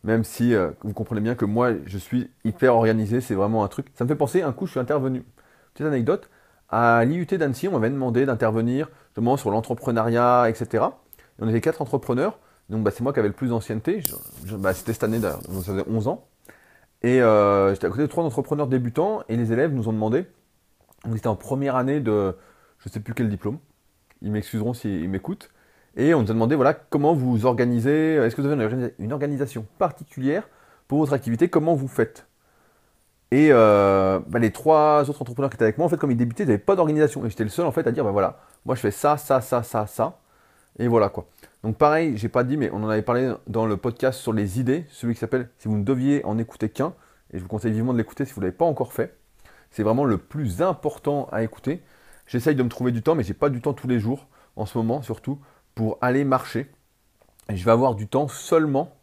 [0.04, 3.68] Même si euh, vous comprenez bien que moi, je suis hyper organisé, c'est vraiment un
[3.68, 3.86] truc.
[3.94, 5.24] Ça me fait penser, un coup, je suis intervenu,
[5.74, 6.28] petite anecdote,
[6.68, 10.86] à l'IUT d'Annecy, on m'avait demandé d'intervenir justement sur l'entrepreneuriat, etc.
[11.38, 14.02] On était quatre entrepreneurs, donc bah, c'est moi qui avais le plus d'ancienneté,
[14.58, 16.26] bah, c'était cette année d'ailleurs, ça faisait 11 ans.
[17.02, 20.26] Et euh, j'étais à côté de trois entrepreneurs débutants, et les élèves nous ont demandé,
[21.04, 22.36] on était en première année de
[22.78, 23.58] je ne sais plus quel diplôme,
[24.22, 25.50] ils m'excuseront s'ils m'écoutent,
[25.96, 29.66] et on nous a demandé voilà, comment vous organisez, est-ce que vous avez une organisation
[29.78, 30.48] particulière
[30.88, 32.26] pour votre activité, comment vous faites?
[33.32, 36.18] Et euh, bah, les trois autres entrepreneurs qui étaient avec moi, en fait, comme ils
[36.18, 37.24] débutaient, ils n'avaient pas d'organisation.
[37.24, 39.62] Et j'étais le seul en fait à dire, voilà, moi je fais ça, ça, ça,
[39.62, 40.18] ça, ça.
[40.78, 41.26] Et voilà quoi.
[41.62, 44.58] Donc pareil, j'ai pas dit, mais on en avait parlé dans le podcast sur les
[44.58, 46.94] idées, celui qui s'appelle Si vous ne deviez en écouter qu'un,
[47.32, 49.16] et je vous conseille vivement de l'écouter si vous ne l'avez pas encore fait.
[49.70, 51.82] C'est vraiment le plus important à écouter.
[52.26, 54.66] J'essaye de me trouver du temps, mais j'ai pas du temps tous les jours, en
[54.66, 55.38] ce moment surtout,
[55.74, 56.70] pour aller marcher.
[57.48, 58.96] Et je vais avoir du temps seulement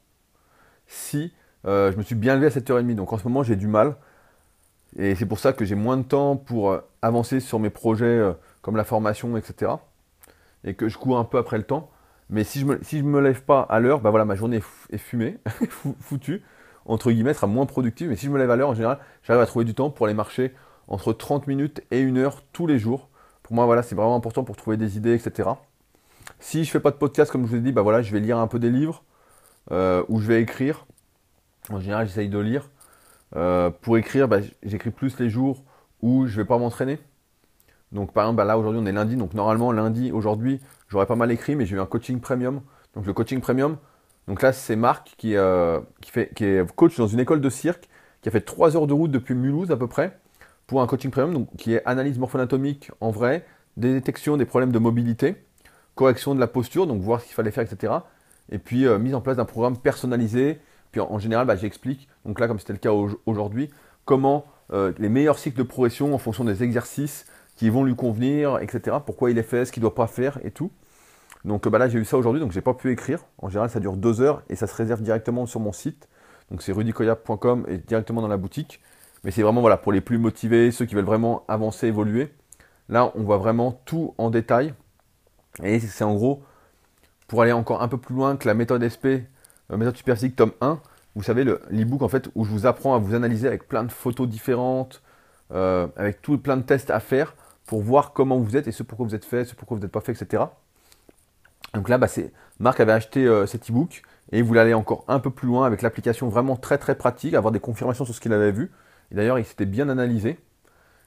[0.87, 1.33] si
[1.65, 2.95] euh, je me suis bien levé à 7h30.
[2.95, 3.95] Donc en ce moment, j'ai du mal.
[4.97, 8.05] Et c'est pour ça que j'ai moins de temps pour euh, avancer sur mes projets
[8.05, 9.73] euh, comme la formation, etc.
[10.63, 11.89] Et que je cours un peu après le temps.
[12.29, 14.61] Mais si je me, si je me lève pas à l'heure, bah voilà, ma journée
[14.91, 15.37] est fumée,
[15.99, 16.43] foutue,
[16.85, 18.09] entre guillemets, sera moins productive.
[18.09, 20.05] Mais si je me lève à l'heure, en général, j'arrive à trouver du temps pour
[20.05, 20.53] aller marcher
[20.87, 23.09] entre 30 minutes et 1 heure tous les jours.
[23.43, 25.49] Pour moi, voilà, c'est vraiment important pour trouver des idées, etc.
[26.39, 28.19] Si je fais pas de podcast, comme je vous ai dit, bah voilà, je vais
[28.19, 29.03] lire un peu des livres
[29.71, 30.85] euh, ou je vais écrire.
[31.71, 32.69] En général, j'essaye de lire.
[33.35, 35.63] Euh, pour écrire, bah, j'écris plus les jours
[36.01, 36.99] où je vais pas m'entraîner.
[37.91, 41.15] Donc par exemple, bah, là aujourd'hui on est lundi, donc normalement lundi, aujourd'hui, j'aurais pas
[41.15, 42.61] mal écrit, mais j'ai eu un coaching premium.
[42.95, 43.77] Donc le coaching premium,
[44.27, 47.49] donc là c'est Marc qui, euh, qui, fait, qui est coach dans une école de
[47.49, 47.89] cirque,
[48.21, 50.19] qui a fait 3 heures de route depuis Mulhouse à peu près,
[50.67, 53.45] pour un coaching premium, donc qui est analyse morpho-anatomique en vrai,
[53.77, 55.35] détection des problèmes de mobilité
[55.99, 57.91] correction de la posture, donc voir ce qu'il fallait faire, etc.
[58.53, 60.59] Et puis euh, mise en place d'un programme personnalisé.
[60.93, 62.91] Puis en, général, bah, j'explique, donc là comme c'était le cas
[63.25, 63.69] aujourd'hui,
[64.05, 67.25] comment euh, les meilleurs cycles de progression en fonction des exercices
[67.59, 68.95] qui vont lui convenir, etc.
[69.05, 70.71] Pourquoi il est fait, ce qu'il ne doit pas faire et tout.
[71.43, 73.25] Donc bah, là j'ai eu ça aujourd'hui, donc j'ai pas pu écrire.
[73.37, 76.07] En général ça dure deux heures et ça se réserve directement sur mon site.
[76.51, 78.79] Donc c'est rudicoya.com et directement dans la boutique.
[79.25, 82.33] Mais c'est vraiment voilà, pour les plus motivés, ceux qui veulent vraiment avancer, évoluer.
[82.87, 84.73] Là on voit vraiment tout en détail.
[85.61, 86.41] Et c'est en gros,
[87.27, 89.27] pour aller encore un peu plus loin que la méthode SP,
[89.69, 90.79] euh, méthode superphysique tome 1,
[91.13, 93.91] vous savez, l'e-book en fait, où je vous apprends à vous analyser avec plein de
[93.91, 95.01] photos différentes,
[95.51, 97.35] euh, avec tout plein de tests à faire
[97.69, 99.91] pour voir comment vous êtes et ce pourquoi vous êtes fait, ce pourquoi vous n'êtes
[99.91, 100.41] pas fait, etc.
[101.75, 102.07] Donc là, bah,
[102.57, 104.01] Marc avait acheté euh, cet e-book
[104.31, 107.35] et il voulait aller encore un peu plus loin avec l'application vraiment très très pratique,
[107.35, 108.71] avoir des confirmations sur ce qu'il avait vu.
[109.11, 110.39] Et d'ailleurs, il s'était bien analysé.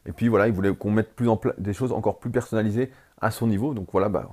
[0.07, 3.33] Et puis voilà, il voulait qu'on mette plus en des choses encore plus personnalisées à
[3.33, 3.75] son niveau.
[3.75, 4.31] Donc voilà, bah,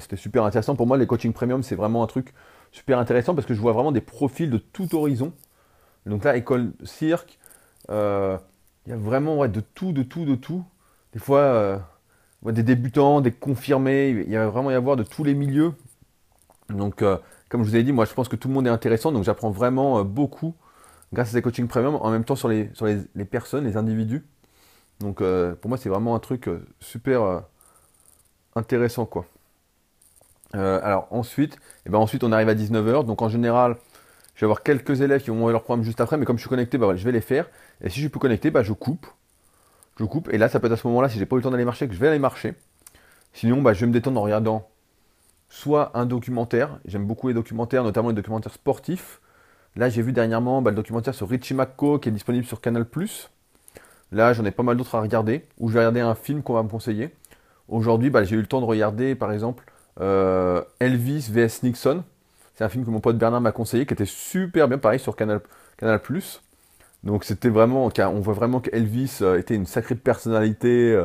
[0.00, 0.74] c'était super intéressant.
[0.74, 2.34] Pour moi, les coachings premium, c'est vraiment un truc
[2.72, 5.32] super intéressant parce que je vois vraiment des profils de tout horizon.
[6.06, 7.38] Donc là, école cirque,
[7.88, 8.36] euh,
[8.84, 10.64] il y a vraiment de tout, de tout, de tout.
[11.18, 11.78] Fois, euh,
[12.44, 15.72] des débutants, des confirmés, il y a vraiment y avoir de tous les milieux.
[16.70, 18.70] Donc, euh, comme je vous ai dit, moi, je pense que tout le monde est
[18.70, 19.12] intéressant.
[19.12, 20.54] Donc, j'apprends vraiment beaucoup
[21.12, 22.70] grâce à ces coachings premium, en même temps sur les,
[23.30, 24.26] personnes, les individus.
[25.00, 26.50] Donc, pour moi, c'est vraiment un truc
[26.80, 27.42] super
[28.54, 29.26] intéressant, quoi.
[30.54, 33.04] Euh, alors ensuite, eh ben ensuite on arrive à 19h.
[33.04, 33.76] Donc en général,
[34.34, 36.42] je vais avoir quelques élèves qui vont envoyer leur programme juste après, mais comme je
[36.42, 37.48] suis connecté, bah, je vais les faire.
[37.82, 39.06] Et si je peux connecter, bah, je coupe.
[39.98, 40.28] Je coupe.
[40.32, 41.64] Et là, ça peut être à ce moment-là, si j'ai pas eu le temps d'aller
[41.64, 42.54] marcher, que je vais aller marcher.
[43.32, 44.68] Sinon, bah, je vais me détendre en regardant
[45.48, 46.78] soit un documentaire.
[46.84, 49.20] J'aime beaucoup les documentaires, notamment les documentaires sportifs.
[49.76, 52.86] Là, j'ai vu dernièrement le documentaire sur Richie McCaw qui est disponible sur Canal+.
[54.12, 55.46] Là, j'en ai pas mal d'autres à regarder.
[55.58, 57.14] Ou je vais regarder un film qu'on va me conseiller.
[57.68, 59.64] Aujourd'hui, j'ai eu le temps de regarder, par exemple,
[60.00, 62.02] euh, Elvis vs Nixon.
[62.54, 65.14] C'est un film que mon pote Bernard m'a conseillé, qui était super bien, pareil, sur
[65.14, 65.40] Canal,
[65.76, 66.00] Canal+.
[67.04, 71.04] Donc c'était vraiment, on voit vraiment qu'Elvis euh, était une sacrée personnalité, euh,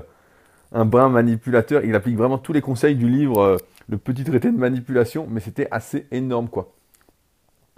[0.72, 1.84] un brin manipulateur.
[1.84, 3.58] Il applique vraiment tous les conseils du livre, euh,
[3.90, 6.74] le petit traité de manipulation, mais c'était assez énorme, quoi.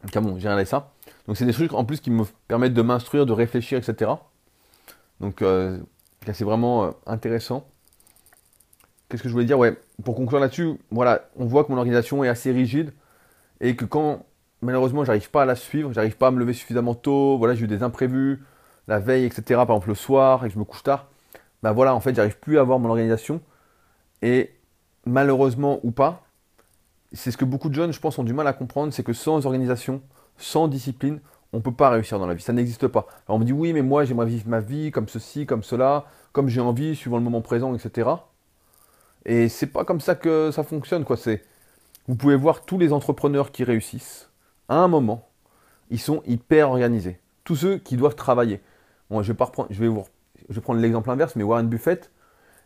[0.04, 0.94] Donc bon, j'ai regardé ça.
[1.28, 4.12] Donc c'est des trucs en plus qui me permettent de m'instruire, de réfléchir, etc.
[5.20, 5.44] Donc
[6.26, 7.68] c'est vraiment intéressant.
[9.10, 9.58] Qu'est-ce que je voulais dire?
[9.58, 12.94] Ouais, pour conclure là-dessus, voilà, on voit que mon organisation est assez rigide
[13.62, 14.26] et que quand
[14.66, 17.64] malheureusement j'arrive pas à la suivre, j'arrive pas à me lever suffisamment tôt, voilà, j'ai
[17.66, 18.44] eu des imprévus
[18.88, 19.44] la veille, etc.
[19.48, 21.08] Par exemple le soir et que je me couche tard,
[21.64, 23.42] bah voilà, en fait, j'arrive plus à avoir mon organisation
[24.22, 24.52] et
[25.06, 26.24] malheureusement ou pas,
[27.14, 29.14] c'est ce que beaucoup de jeunes, je pense, ont du mal à comprendre, c'est que
[29.14, 30.02] sans organisation,
[30.38, 31.20] sans discipline,
[31.54, 32.44] on ne peut pas réussir dans la vie.
[32.44, 33.08] Ça n'existe pas.
[33.28, 36.06] Alors on me dit oui, mais moi j'aimerais vivre ma vie comme ceci, comme cela,
[36.34, 38.10] comme j'ai envie, suivant le moment présent, etc.
[39.26, 41.18] Et c'est pas comme ça que ça fonctionne, quoi.
[41.18, 41.44] C'est,
[42.08, 44.30] vous pouvez voir tous les entrepreneurs qui réussissent,
[44.70, 45.30] à un moment,
[45.90, 47.20] ils sont hyper organisés.
[47.44, 48.62] Tous ceux qui doivent travailler.
[49.10, 50.04] Bon, je vais pas reprendre, je vais vous,
[50.50, 52.12] je vais prendre l'exemple inverse, mais Warren Buffett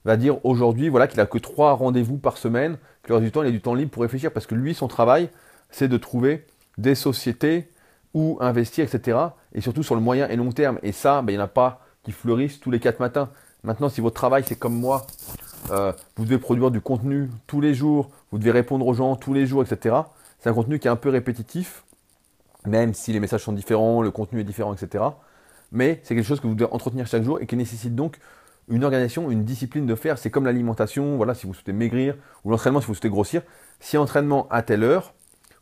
[0.06, 3.32] va dire aujourd'hui, voilà, qu'il a que trois rendez-vous par semaine, que le reste du
[3.32, 5.30] temps, il a du temps libre pour réfléchir, parce que lui, son travail,
[5.70, 6.46] c'est de trouver
[6.78, 7.70] des sociétés
[8.14, 9.18] où investir, etc.
[9.54, 10.80] Et surtout sur le moyen et long terme.
[10.82, 13.30] Et ça, ben, il n'y en a pas qui fleurissent tous les quatre matins.
[13.64, 15.06] Maintenant, si votre travail, c'est comme moi,
[15.72, 19.34] euh, vous devez produire du contenu tous les jours, vous devez répondre aux gens tous
[19.34, 19.96] les jours, etc.
[20.40, 21.84] C'est un contenu qui est un peu répétitif,
[22.66, 25.04] même si les messages sont différents, le contenu est différent, etc.
[25.72, 28.18] Mais c'est quelque chose que vous devez entretenir chaque jour et qui nécessite donc
[28.68, 30.18] une organisation, une discipline de faire.
[30.18, 33.42] C'est comme l'alimentation, voilà, si vous souhaitez maigrir, ou l'entraînement si vous souhaitez grossir.
[33.80, 35.14] Si entraînement à telle heure,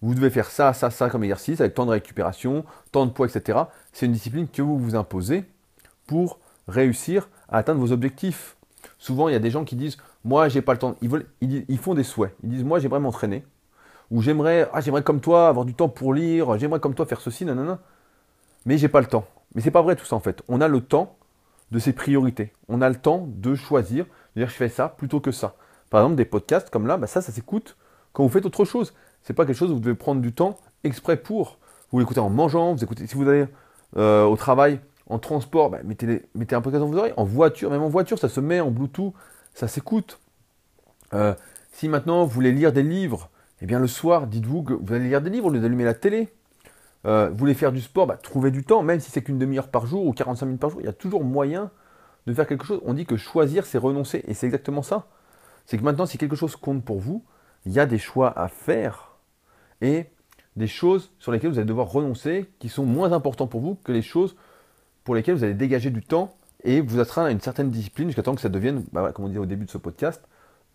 [0.01, 3.27] vous devez faire ça, ça, ça comme exercice, avec temps de récupération, temps de poids,
[3.27, 3.59] etc.
[3.93, 5.45] C'est une discipline que vous vous imposez
[6.05, 8.57] pour réussir à atteindre vos objectifs.
[8.99, 10.95] Souvent, il y a des gens qui disent Moi, j'ai pas le temps.
[11.01, 12.35] Ils, font des souhaits.
[12.43, 13.43] Ils disent Moi, j'aimerais m'entraîner.
[14.11, 16.57] Ou j'aimerais, ah, j'aimerais comme toi avoir du temps pour lire.
[16.57, 17.77] J'aimerais comme toi faire ceci, non.
[18.65, 19.25] Mais j'ai pas le temps.
[19.55, 20.41] Mais c'est pas vrai tout ça en fait.
[20.47, 21.17] On a le temps
[21.71, 22.53] de ses priorités.
[22.69, 25.55] On a le temps de choisir, de dire je fais ça plutôt que ça.
[25.89, 27.77] Par exemple, des podcasts comme là, bah, ça, ça s'écoute
[28.13, 28.93] quand vous faites autre chose.
[29.23, 31.59] C'est pas quelque chose où vous devez prendre du temps exprès pour.
[31.91, 33.45] Vous l'écoutez en mangeant, vous écoutez, si vous allez
[33.95, 37.13] euh, au travail, en transport, bah, mettez, mettez, un podcast dans vos oreilles.
[37.17, 39.13] En voiture, même en voiture, ça se met en Bluetooth,
[39.53, 40.19] ça s'écoute.
[41.13, 41.33] Euh,
[41.71, 43.29] si maintenant vous voulez lire des livres,
[43.61, 45.93] eh bien le soir, dites-vous que vous allez lire des livres au lieu d'allumer la
[45.93, 46.29] télé.
[47.05, 49.69] Euh, vous voulez faire du sport, bah, trouvez du temps, même si c'est qu'une demi-heure
[49.69, 51.71] par jour ou 45 minutes par jour, il y a toujours moyen
[52.25, 52.81] de faire quelque chose.
[52.83, 55.07] On dit que choisir, c'est renoncer, et c'est exactement ça.
[55.65, 57.23] C'est que maintenant, si quelque chose compte pour vous,
[57.65, 59.17] il y a des choix à faire
[59.81, 60.05] et
[60.55, 63.91] des choses sur lesquelles vous allez devoir renoncer qui sont moins importants pour vous que
[63.91, 64.35] les choses
[65.03, 68.23] pour lesquelles vous allez dégager du temps et vous astreindre à une certaine discipline jusqu'à
[68.23, 70.21] temps que ça devienne, bah, comme on disait au début de ce podcast,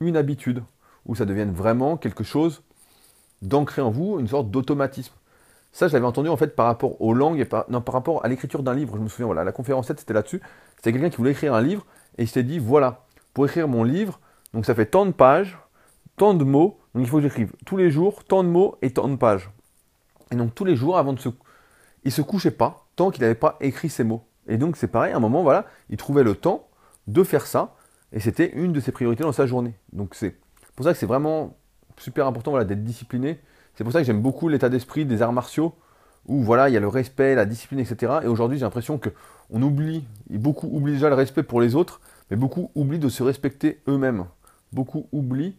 [0.00, 0.62] une habitude,
[1.06, 2.62] ou ça devienne vraiment quelque chose
[3.42, 5.14] d'ancré en vous, une sorte d'automatisme.
[5.72, 8.24] Ça, je l'avais entendu en fait par rapport aux langues et par, non, par rapport
[8.24, 8.96] à l'écriture d'un livre.
[8.96, 10.40] Je me souviens, voilà, la conférence 7, c'était là-dessus.
[10.76, 11.84] C'était quelqu'un qui voulait écrire un livre
[12.18, 14.20] et il s'était dit, voilà, pour écrire mon livre,
[14.52, 15.58] donc ça fait tant de pages,
[16.16, 18.92] tant de mots, donc il faut que j'écrive tous les jours tant de mots et
[18.92, 19.50] tant de pages.
[20.30, 21.30] Et donc tous les jours, avant de se...
[22.04, 24.24] Il se couchait pas, tant qu'il n'avait pas écrit ces mots.
[24.48, 26.68] Et donc c'est pareil, à un moment, voilà, il trouvait le temps
[27.06, 27.74] de faire ça,
[28.12, 29.74] et c'était une de ses priorités dans sa journée.
[29.92, 30.36] Donc c'est
[30.76, 31.56] pour ça que c'est vraiment
[31.98, 33.40] super important voilà, d'être discipliné.
[33.74, 35.74] C'est pour ça que j'aime beaucoup l'état d'esprit des arts martiaux,
[36.26, 38.20] où voilà, il y a le respect, la discipline, etc.
[38.22, 42.00] Et aujourd'hui, j'ai l'impression qu'on oublie, et beaucoup oublient déjà le respect pour les autres,
[42.30, 44.26] mais beaucoup oublient de se respecter eux-mêmes.
[44.72, 45.56] Beaucoup oublient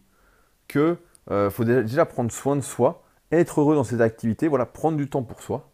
[0.68, 0.96] que
[1.30, 5.08] euh, faut déjà prendre soin de soi, être heureux dans ses activités, voilà, prendre du
[5.08, 5.70] temps pour soi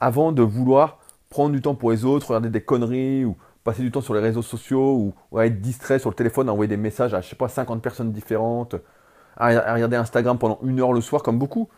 [0.00, 3.90] avant de vouloir prendre du temps pour les autres, regarder des conneries ou passer du
[3.90, 7.20] temps sur les réseaux sociaux ou, être distrait sur le téléphone, envoyer des messages à
[7.20, 8.74] je sais pas 50 personnes différentes,
[9.36, 11.68] à, regarder Instagram pendant une heure le soir comme beaucoup.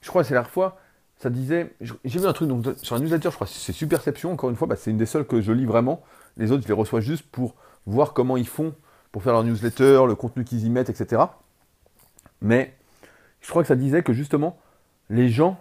[0.00, 0.78] Je crois que c'est la fois,
[1.18, 4.50] ça disait, j'ai vu un truc donc, sur un newsletter, je crois c'est Superception, encore
[4.50, 6.02] une fois, bah, c'est une des seules que je lis vraiment.
[6.36, 7.54] Les autres, je les reçois juste pour
[7.86, 8.74] voir comment ils font
[9.12, 11.22] pour faire leur newsletter, le contenu qu'ils y mettent, etc.
[12.40, 12.74] Mais
[13.40, 14.58] je crois que ça disait que justement,
[15.08, 15.58] les gens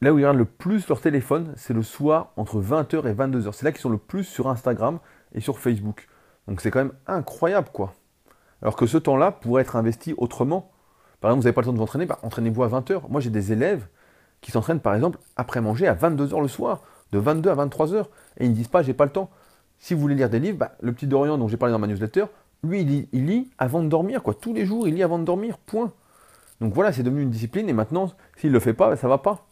[0.00, 3.52] là où ils regardent le plus leur téléphone, c'est le soir entre 20h et 22h.
[3.52, 4.98] C'est là qu'ils sont le plus sur Instagram
[5.34, 6.08] et sur Facebook.
[6.46, 7.94] Donc c'est quand même incroyable quoi.
[8.62, 10.70] Alors que ce temps-là pourrait être investi autrement.
[11.20, 13.02] Par exemple, vous n'avez pas le temps de vous entraîner, bah, entraînez-vous à 20h.
[13.08, 13.86] Moi j'ai des élèves
[14.40, 18.06] qui s'entraînent par exemple après manger à 22h le soir, de 22 à 23h.
[18.38, 19.30] Et ils ne disent pas j'ai pas le temps.
[19.78, 21.86] Si vous voulez lire des livres, bah, le petit Dorian dont j'ai parlé dans ma
[21.86, 22.24] newsletter,
[22.64, 24.22] lui il lit, avant de dormir.
[24.22, 24.34] quoi.
[24.34, 25.92] Tous les jours il lit avant de dormir, point.
[26.60, 29.12] Donc voilà, c'est devenu une discipline et maintenant, s'il ne le fait pas, ça ne
[29.12, 29.46] va pas.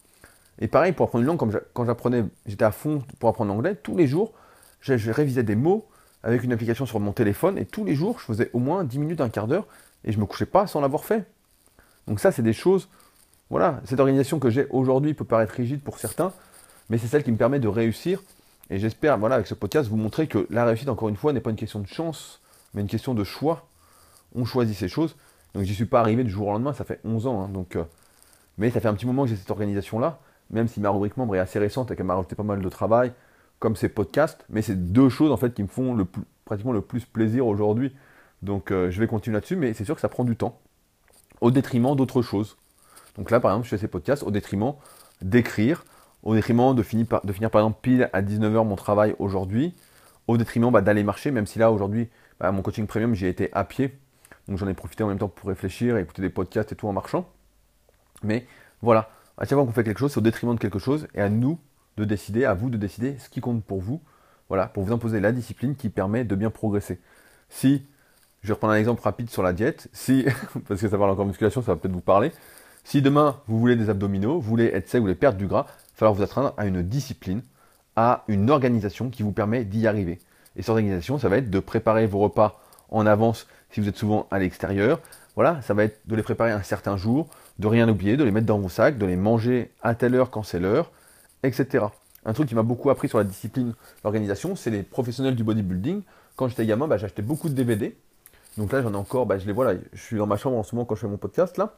[0.58, 3.96] Et pareil, pour apprendre une langue, quand j'apprenais, j'étais à fond pour apprendre l'anglais, tous
[3.96, 4.32] les jours,
[4.80, 5.86] je, révisais des mots
[6.26, 8.98] avec une application sur mon téléphone, et tous les jours, je faisais au moins 10
[8.98, 9.66] minutes, un quart d'heure,
[10.04, 11.24] et je ne me couchais pas sans l'avoir fait.
[12.06, 12.88] Donc ça, c'est des choses
[13.48, 16.32] voilà, cette organisation que j'ai aujourd'hui peut paraître rigide pour certains,
[16.90, 18.22] mais c'est celle qui me permet de réussir.
[18.70, 21.40] Et j'espère, voilà, avec ce podcast, vous montrer que la réussite, encore une fois, n'est
[21.40, 22.40] pas une question de chance,
[22.74, 23.68] mais une question de choix.
[24.34, 25.14] On choisit ces choses.
[25.54, 27.44] Donc j'y suis pas arrivé du jour au lendemain, ça fait 11 ans.
[27.44, 27.84] Hein, donc, euh,
[28.58, 30.18] mais ça fait un petit moment que j'ai cette organisation-là,
[30.50, 32.68] même si ma rubrique membre est assez récente et qu'elle m'a rajouté pas mal de
[32.68, 33.12] travail,
[33.58, 34.44] comme ces podcasts.
[34.48, 36.06] Mais c'est deux choses en fait qui me font
[36.44, 37.92] pratiquement le plus plaisir aujourd'hui.
[38.42, 40.60] Donc euh, je vais continuer là-dessus, mais c'est sûr que ça prend du temps,
[41.40, 42.56] au détriment d'autres choses.
[43.16, 44.74] Donc là, par exemple, je fais ces podcasts au détriment
[45.22, 45.84] d'écrire,
[46.22, 49.74] au détriment de finir, par, de finir par exemple pile à 19h mon travail aujourd'hui,
[50.26, 53.50] au détriment bah, d'aller marcher, même si là aujourd'hui, bah, mon coaching premium, j'ai été
[53.52, 53.96] à pied.
[54.48, 56.92] Donc j'en ai profité en même temps pour réfléchir, écouter des podcasts et tout en
[56.92, 57.28] marchant.
[58.22, 58.46] Mais
[58.82, 61.20] voilà, à chaque fois qu'on fait quelque chose, c'est au détriment de quelque chose, et
[61.20, 61.58] à nous
[61.96, 64.00] de décider, à vous de décider ce qui compte pour vous,
[64.48, 67.00] voilà, pour vous imposer la discipline qui permet de bien progresser.
[67.48, 67.82] Si,
[68.42, 70.24] je vais reprendre un exemple rapide sur la diète, si,
[70.68, 72.32] parce que ça parle encore musculation, ça va peut-être vous parler,
[72.84, 75.66] si demain vous voulez des abdominaux, vous voulez être sec, vous voulez perdre du gras,
[75.66, 77.42] il va falloir vous atteindre à une discipline,
[77.96, 80.20] à une organisation qui vous permet d'y arriver.
[80.54, 83.96] Et cette organisation, ça va être de préparer vos repas en avance si vous êtes
[83.96, 85.00] souvent à l'extérieur.
[85.34, 87.28] Voilà, ça va être de les préparer un certain jour,
[87.58, 90.30] de rien oublier, de les mettre dans vos sacs, de les manger à telle heure
[90.30, 90.92] quand c'est l'heure,
[91.46, 91.86] etc.
[92.24, 96.02] Un truc qui m'a beaucoup appris sur la discipline, l'organisation, c'est les professionnels du bodybuilding.
[96.34, 97.96] Quand j'étais gamin, bah, j'achetais beaucoup de DVD.
[98.58, 100.56] Donc là, j'en ai encore, bah, je les vois là, je suis dans ma chambre
[100.56, 101.74] en ce moment quand je fais mon podcast là.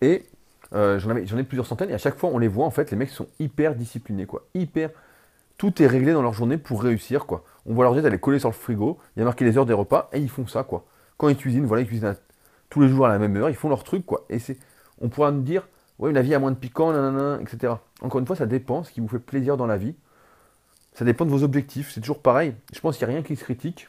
[0.00, 0.26] Et
[0.74, 2.96] euh, j'en ai plusieurs centaines, et à chaque fois, on les voit, en fait, les
[2.96, 4.26] mecs sont hyper disciplinés.
[4.54, 4.90] Hyper.
[5.56, 7.26] Tout est réglé dans leur journée pour réussir.
[7.66, 9.56] On voit leur diète, elle est collée sur le frigo, il y a marqué les
[9.58, 10.66] heures des repas, et ils font ça.
[11.16, 12.14] Quand ils cuisinent, voilà, ils cuisinent
[12.70, 14.24] tous les jours à la même heure, ils font leur truc, quoi.
[14.28, 14.58] Et c'est.
[15.00, 15.66] On pourra nous dire,
[15.98, 17.74] ouais, la vie a moins de piquant, nanana, etc.
[18.02, 19.94] Encore une fois, ça dépend, ce qui vous fait plaisir dans la vie.
[20.94, 22.54] Ça dépend de vos objectifs, c'est toujours pareil.
[22.72, 23.88] Je pense qu'il n'y a rien qui se critique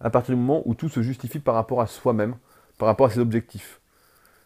[0.00, 2.36] à partir du moment où tout se justifie par rapport à soi-même,
[2.78, 3.80] par rapport à ses objectifs.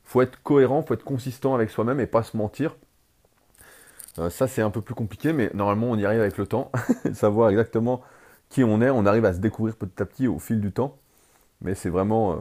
[0.05, 2.77] Il faut être cohérent, il faut être consistant avec soi-même et pas se mentir.
[4.19, 6.71] Euh, ça, c'est un peu plus compliqué, mais normalement, on y arrive avec le temps.
[7.15, 8.03] Savoir exactement
[8.51, 10.99] qui on est, on arrive à se découvrir petit à petit au fil du temps.
[11.63, 12.37] Mais c'est vraiment euh,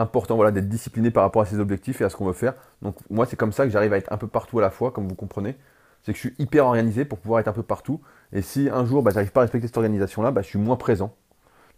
[0.00, 2.54] important voilà, d'être discipliné par rapport à ses objectifs et à ce qu'on veut faire.
[2.82, 4.90] Donc moi, c'est comme ça que j'arrive à être un peu partout à la fois,
[4.90, 5.56] comme vous comprenez.
[6.02, 8.00] C'est que je suis hyper organisé pour pouvoir être un peu partout.
[8.32, 10.76] Et si un jour, bah, j'arrive pas à respecter cette organisation-là, bah, je suis moins
[10.76, 11.14] présent.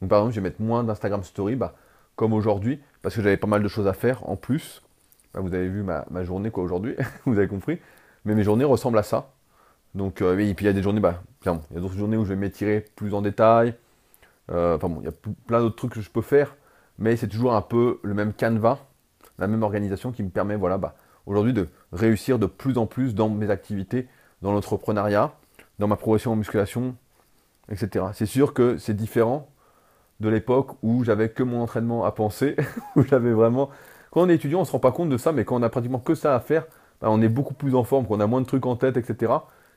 [0.00, 1.74] Donc par exemple, je vais mettre moins d'Instagram Story, bah,
[2.14, 4.82] comme aujourd'hui, parce que j'avais pas mal de choses à faire en plus.
[5.34, 6.94] Bah, vous avez vu ma, journée quoi aujourd'hui,
[7.26, 7.80] vous avez compris.
[8.24, 9.32] Mais mes journées ressemblent à ça.
[9.94, 12.16] Donc, euh, et puis il y a des journées, bah, il y a d'autres journées
[12.16, 13.74] où je vais m'étirer plus en détail.
[14.50, 15.12] Euh, enfin bon, il y a
[15.46, 16.54] plein d'autres trucs que je peux faire
[17.02, 18.78] mais c'est toujours un peu le même canevas,
[19.38, 20.94] la même organisation qui me permet voilà, bah,
[21.26, 24.06] aujourd'hui de réussir de plus en plus dans mes activités,
[24.40, 25.34] dans l'entrepreneuriat,
[25.80, 26.94] dans ma progression en musculation,
[27.70, 28.06] etc.
[28.12, 29.48] C'est sûr que c'est différent
[30.20, 32.54] de l'époque où j'avais que mon entraînement à penser,
[32.96, 33.68] où j'avais vraiment...
[34.12, 35.62] Quand on est étudiant, on ne se rend pas compte de ça, mais quand on
[35.62, 36.66] a pratiquement que ça à faire,
[37.00, 39.32] bah, on est beaucoup plus en forme, qu'on a moins de trucs en tête, etc.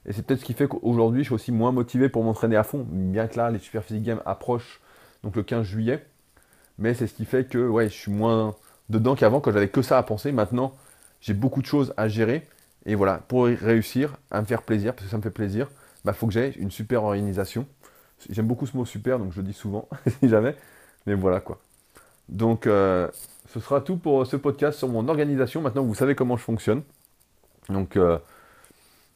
[0.06, 2.64] Et c'est peut-être ce qui fait qu'aujourd'hui, je suis aussi moins motivé pour m'entraîner à
[2.64, 4.80] fond, bien que là, les Super Physique Games approchent,
[5.24, 6.06] donc le 15 juillet.
[6.78, 8.56] Mais c'est ce qui fait que ouais, je suis moins
[8.90, 10.32] dedans qu'avant quand j'avais que ça à penser.
[10.32, 10.76] Maintenant,
[11.22, 12.48] j'ai beaucoup de choses à gérer.
[12.86, 16.02] Et voilà, pour réussir à me faire plaisir, parce que ça me fait plaisir, il
[16.06, 17.66] bah, faut que j'aie une super organisation.
[18.30, 20.56] J'aime beaucoup ce mot super, donc je le dis souvent, si jamais.
[21.08, 21.60] Mais voilà quoi.
[22.30, 23.10] Donc, euh,
[23.54, 25.62] ce sera tout pour ce podcast sur mon organisation.
[25.62, 26.84] Maintenant, vous savez comment je fonctionne.
[27.70, 28.18] Donc, euh,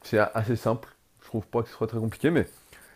[0.03, 0.89] c'est assez simple.
[1.21, 2.47] Je trouve pas que ce soit très compliqué, mais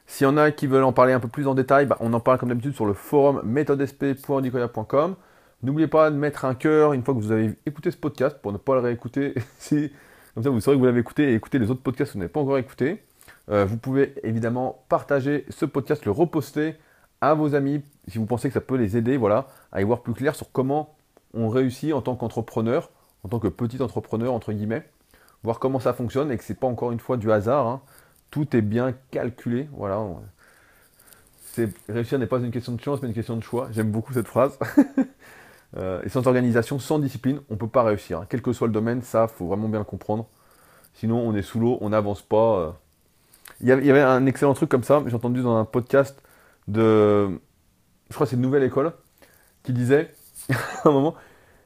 [0.08, 2.14] s'il y en a qui veulent en parler un peu plus en détail, bah, on
[2.14, 5.16] en parle comme d'habitude sur le forum méthodesp.nicoya.com.
[5.64, 8.52] N'oubliez pas de mettre un cœur une fois que vous avez écouté ce podcast pour
[8.52, 9.34] ne pas le réécouter.
[9.70, 12.20] comme ça, vous saurez que vous l'avez écouté et écouter les autres podcasts que vous
[12.20, 13.02] n'avez pas encore écoutés.
[13.50, 16.76] Euh, vous pouvez évidemment partager ce podcast, le reposter
[17.22, 20.02] à vos amis si vous pensez que ça peut les aider voilà, à y voir
[20.02, 20.96] plus clair sur comment
[21.34, 22.90] on réussit en tant qu'entrepreneur,
[23.24, 24.88] en tant que petit entrepreneur, entre guillemets,
[25.44, 27.68] voir comment ça fonctionne et que ce n'est pas encore une fois du hasard.
[27.68, 27.82] Hein
[28.34, 29.70] tout est bien calculé.
[29.74, 30.04] Voilà.
[31.88, 33.68] réussir n'est pas une question de chance, mais une question de choix.
[33.72, 34.58] J'aime beaucoup cette phrase.
[35.76, 38.20] Euh, et sans organisation, sans discipline, on ne peut pas réussir.
[38.20, 38.28] Hein.
[38.30, 40.28] Quel que soit le domaine, ça, faut vraiment bien le comprendre.
[40.94, 42.60] Sinon, on est sous l'eau, on n'avance pas.
[42.60, 42.72] Euh.
[43.60, 46.22] Il, y avait, un excellent truc comme ça, j'ai entendu dans un podcast
[46.68, 47.28] de,
[48.10, 48.94] je crois que c'est nouvelle école,
[49.64, 50.14] qui disait,
[50.84, 51.16] à un moment,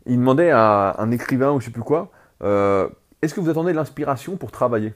[0.05, 2.09] il demandait à un écrivain ou je sais plus quoi,
[2.43, 2.87] euh,
[3.21, 4.93] est-ce que vous attendez de l'inspiration pour travailler?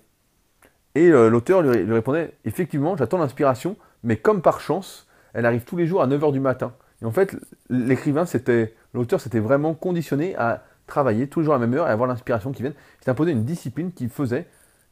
[0.95, 5.77] Et euh, l'auteur lui, répondait Effectivement, j'attends l'inspiration, mais comme par chance, elle arrive tous
[5.77, 6.73] les jours à 9h du matin.
[7.01, 7.35] Et en fait,
[7.69, 11.87] l'écrivain, c'était, l'auteur s'était vraiment conditionné à travailler tous les jours à la même heure
[11.87, 12.73] et avoir l'inspiration qui vient.
[13.01, 14.47] Il s'est imposé une discipline qui faisait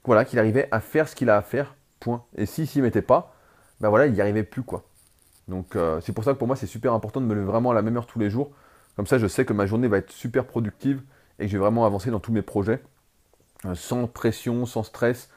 [0.10, 2.24] voilà, qu'il arrivait à faire ce qu'il a à faire, point.
[2.36, 3.36] Et s'il s'y mettait pas,
[3.80, 4.84] ben voilà, il n'y arrivait plus, quoi.
[5.48, 7.70] Donc euh, c'est pour ça que pour moi, c'est super important de me lever vraiment
[7.72, 8.52] à la même heure tous les jours.
[8.96, 11.02] Comme ça, je sais que ma journée va être super productive
[11.38, 12.82] et que je vais vraiment avancer dans tous mes projets.
[13.66, 15.30] euh, sans pression, sans stress.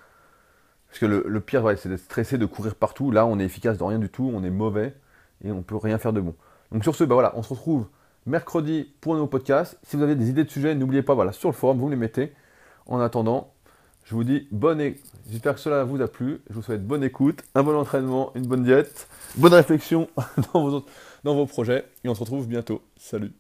[0.93, 3.11] Parce que le, pire, c'est d'être stressé, de courir partout.
[3.11, 4.95] Là, on est efficace dans rien du tout, on est mauvais
[5.43, 6.35] et on peut rien faire de bon.
[6.71, 7.87] Donc sur ce, bah on se retrouve
[8.27, 9.79] mercredi pour un nouveau podcast.
[9.85, 11.97] Si vous avez des idées de sujets, n'oubliez pas, voilà, sur le forum, vous les
[11.97, 12.35] mettez.
[12.85, 13.55] En attendant,
[14.05, 15.03] je vous dis bonne écoute.
[15.31, 16.43] J'espère que cela vous a plu.
[16.51, 20.11] Je vous souhaite bonne écoute, un bon entraînement, une bonne diète, bonne réflexion
[20.53, 20.85] dans vos,
[21.25, 21.87] dans vos projets.
[22.05, 22.83] Et on se retrouve bientôt.
[22.99, 23.33] Salut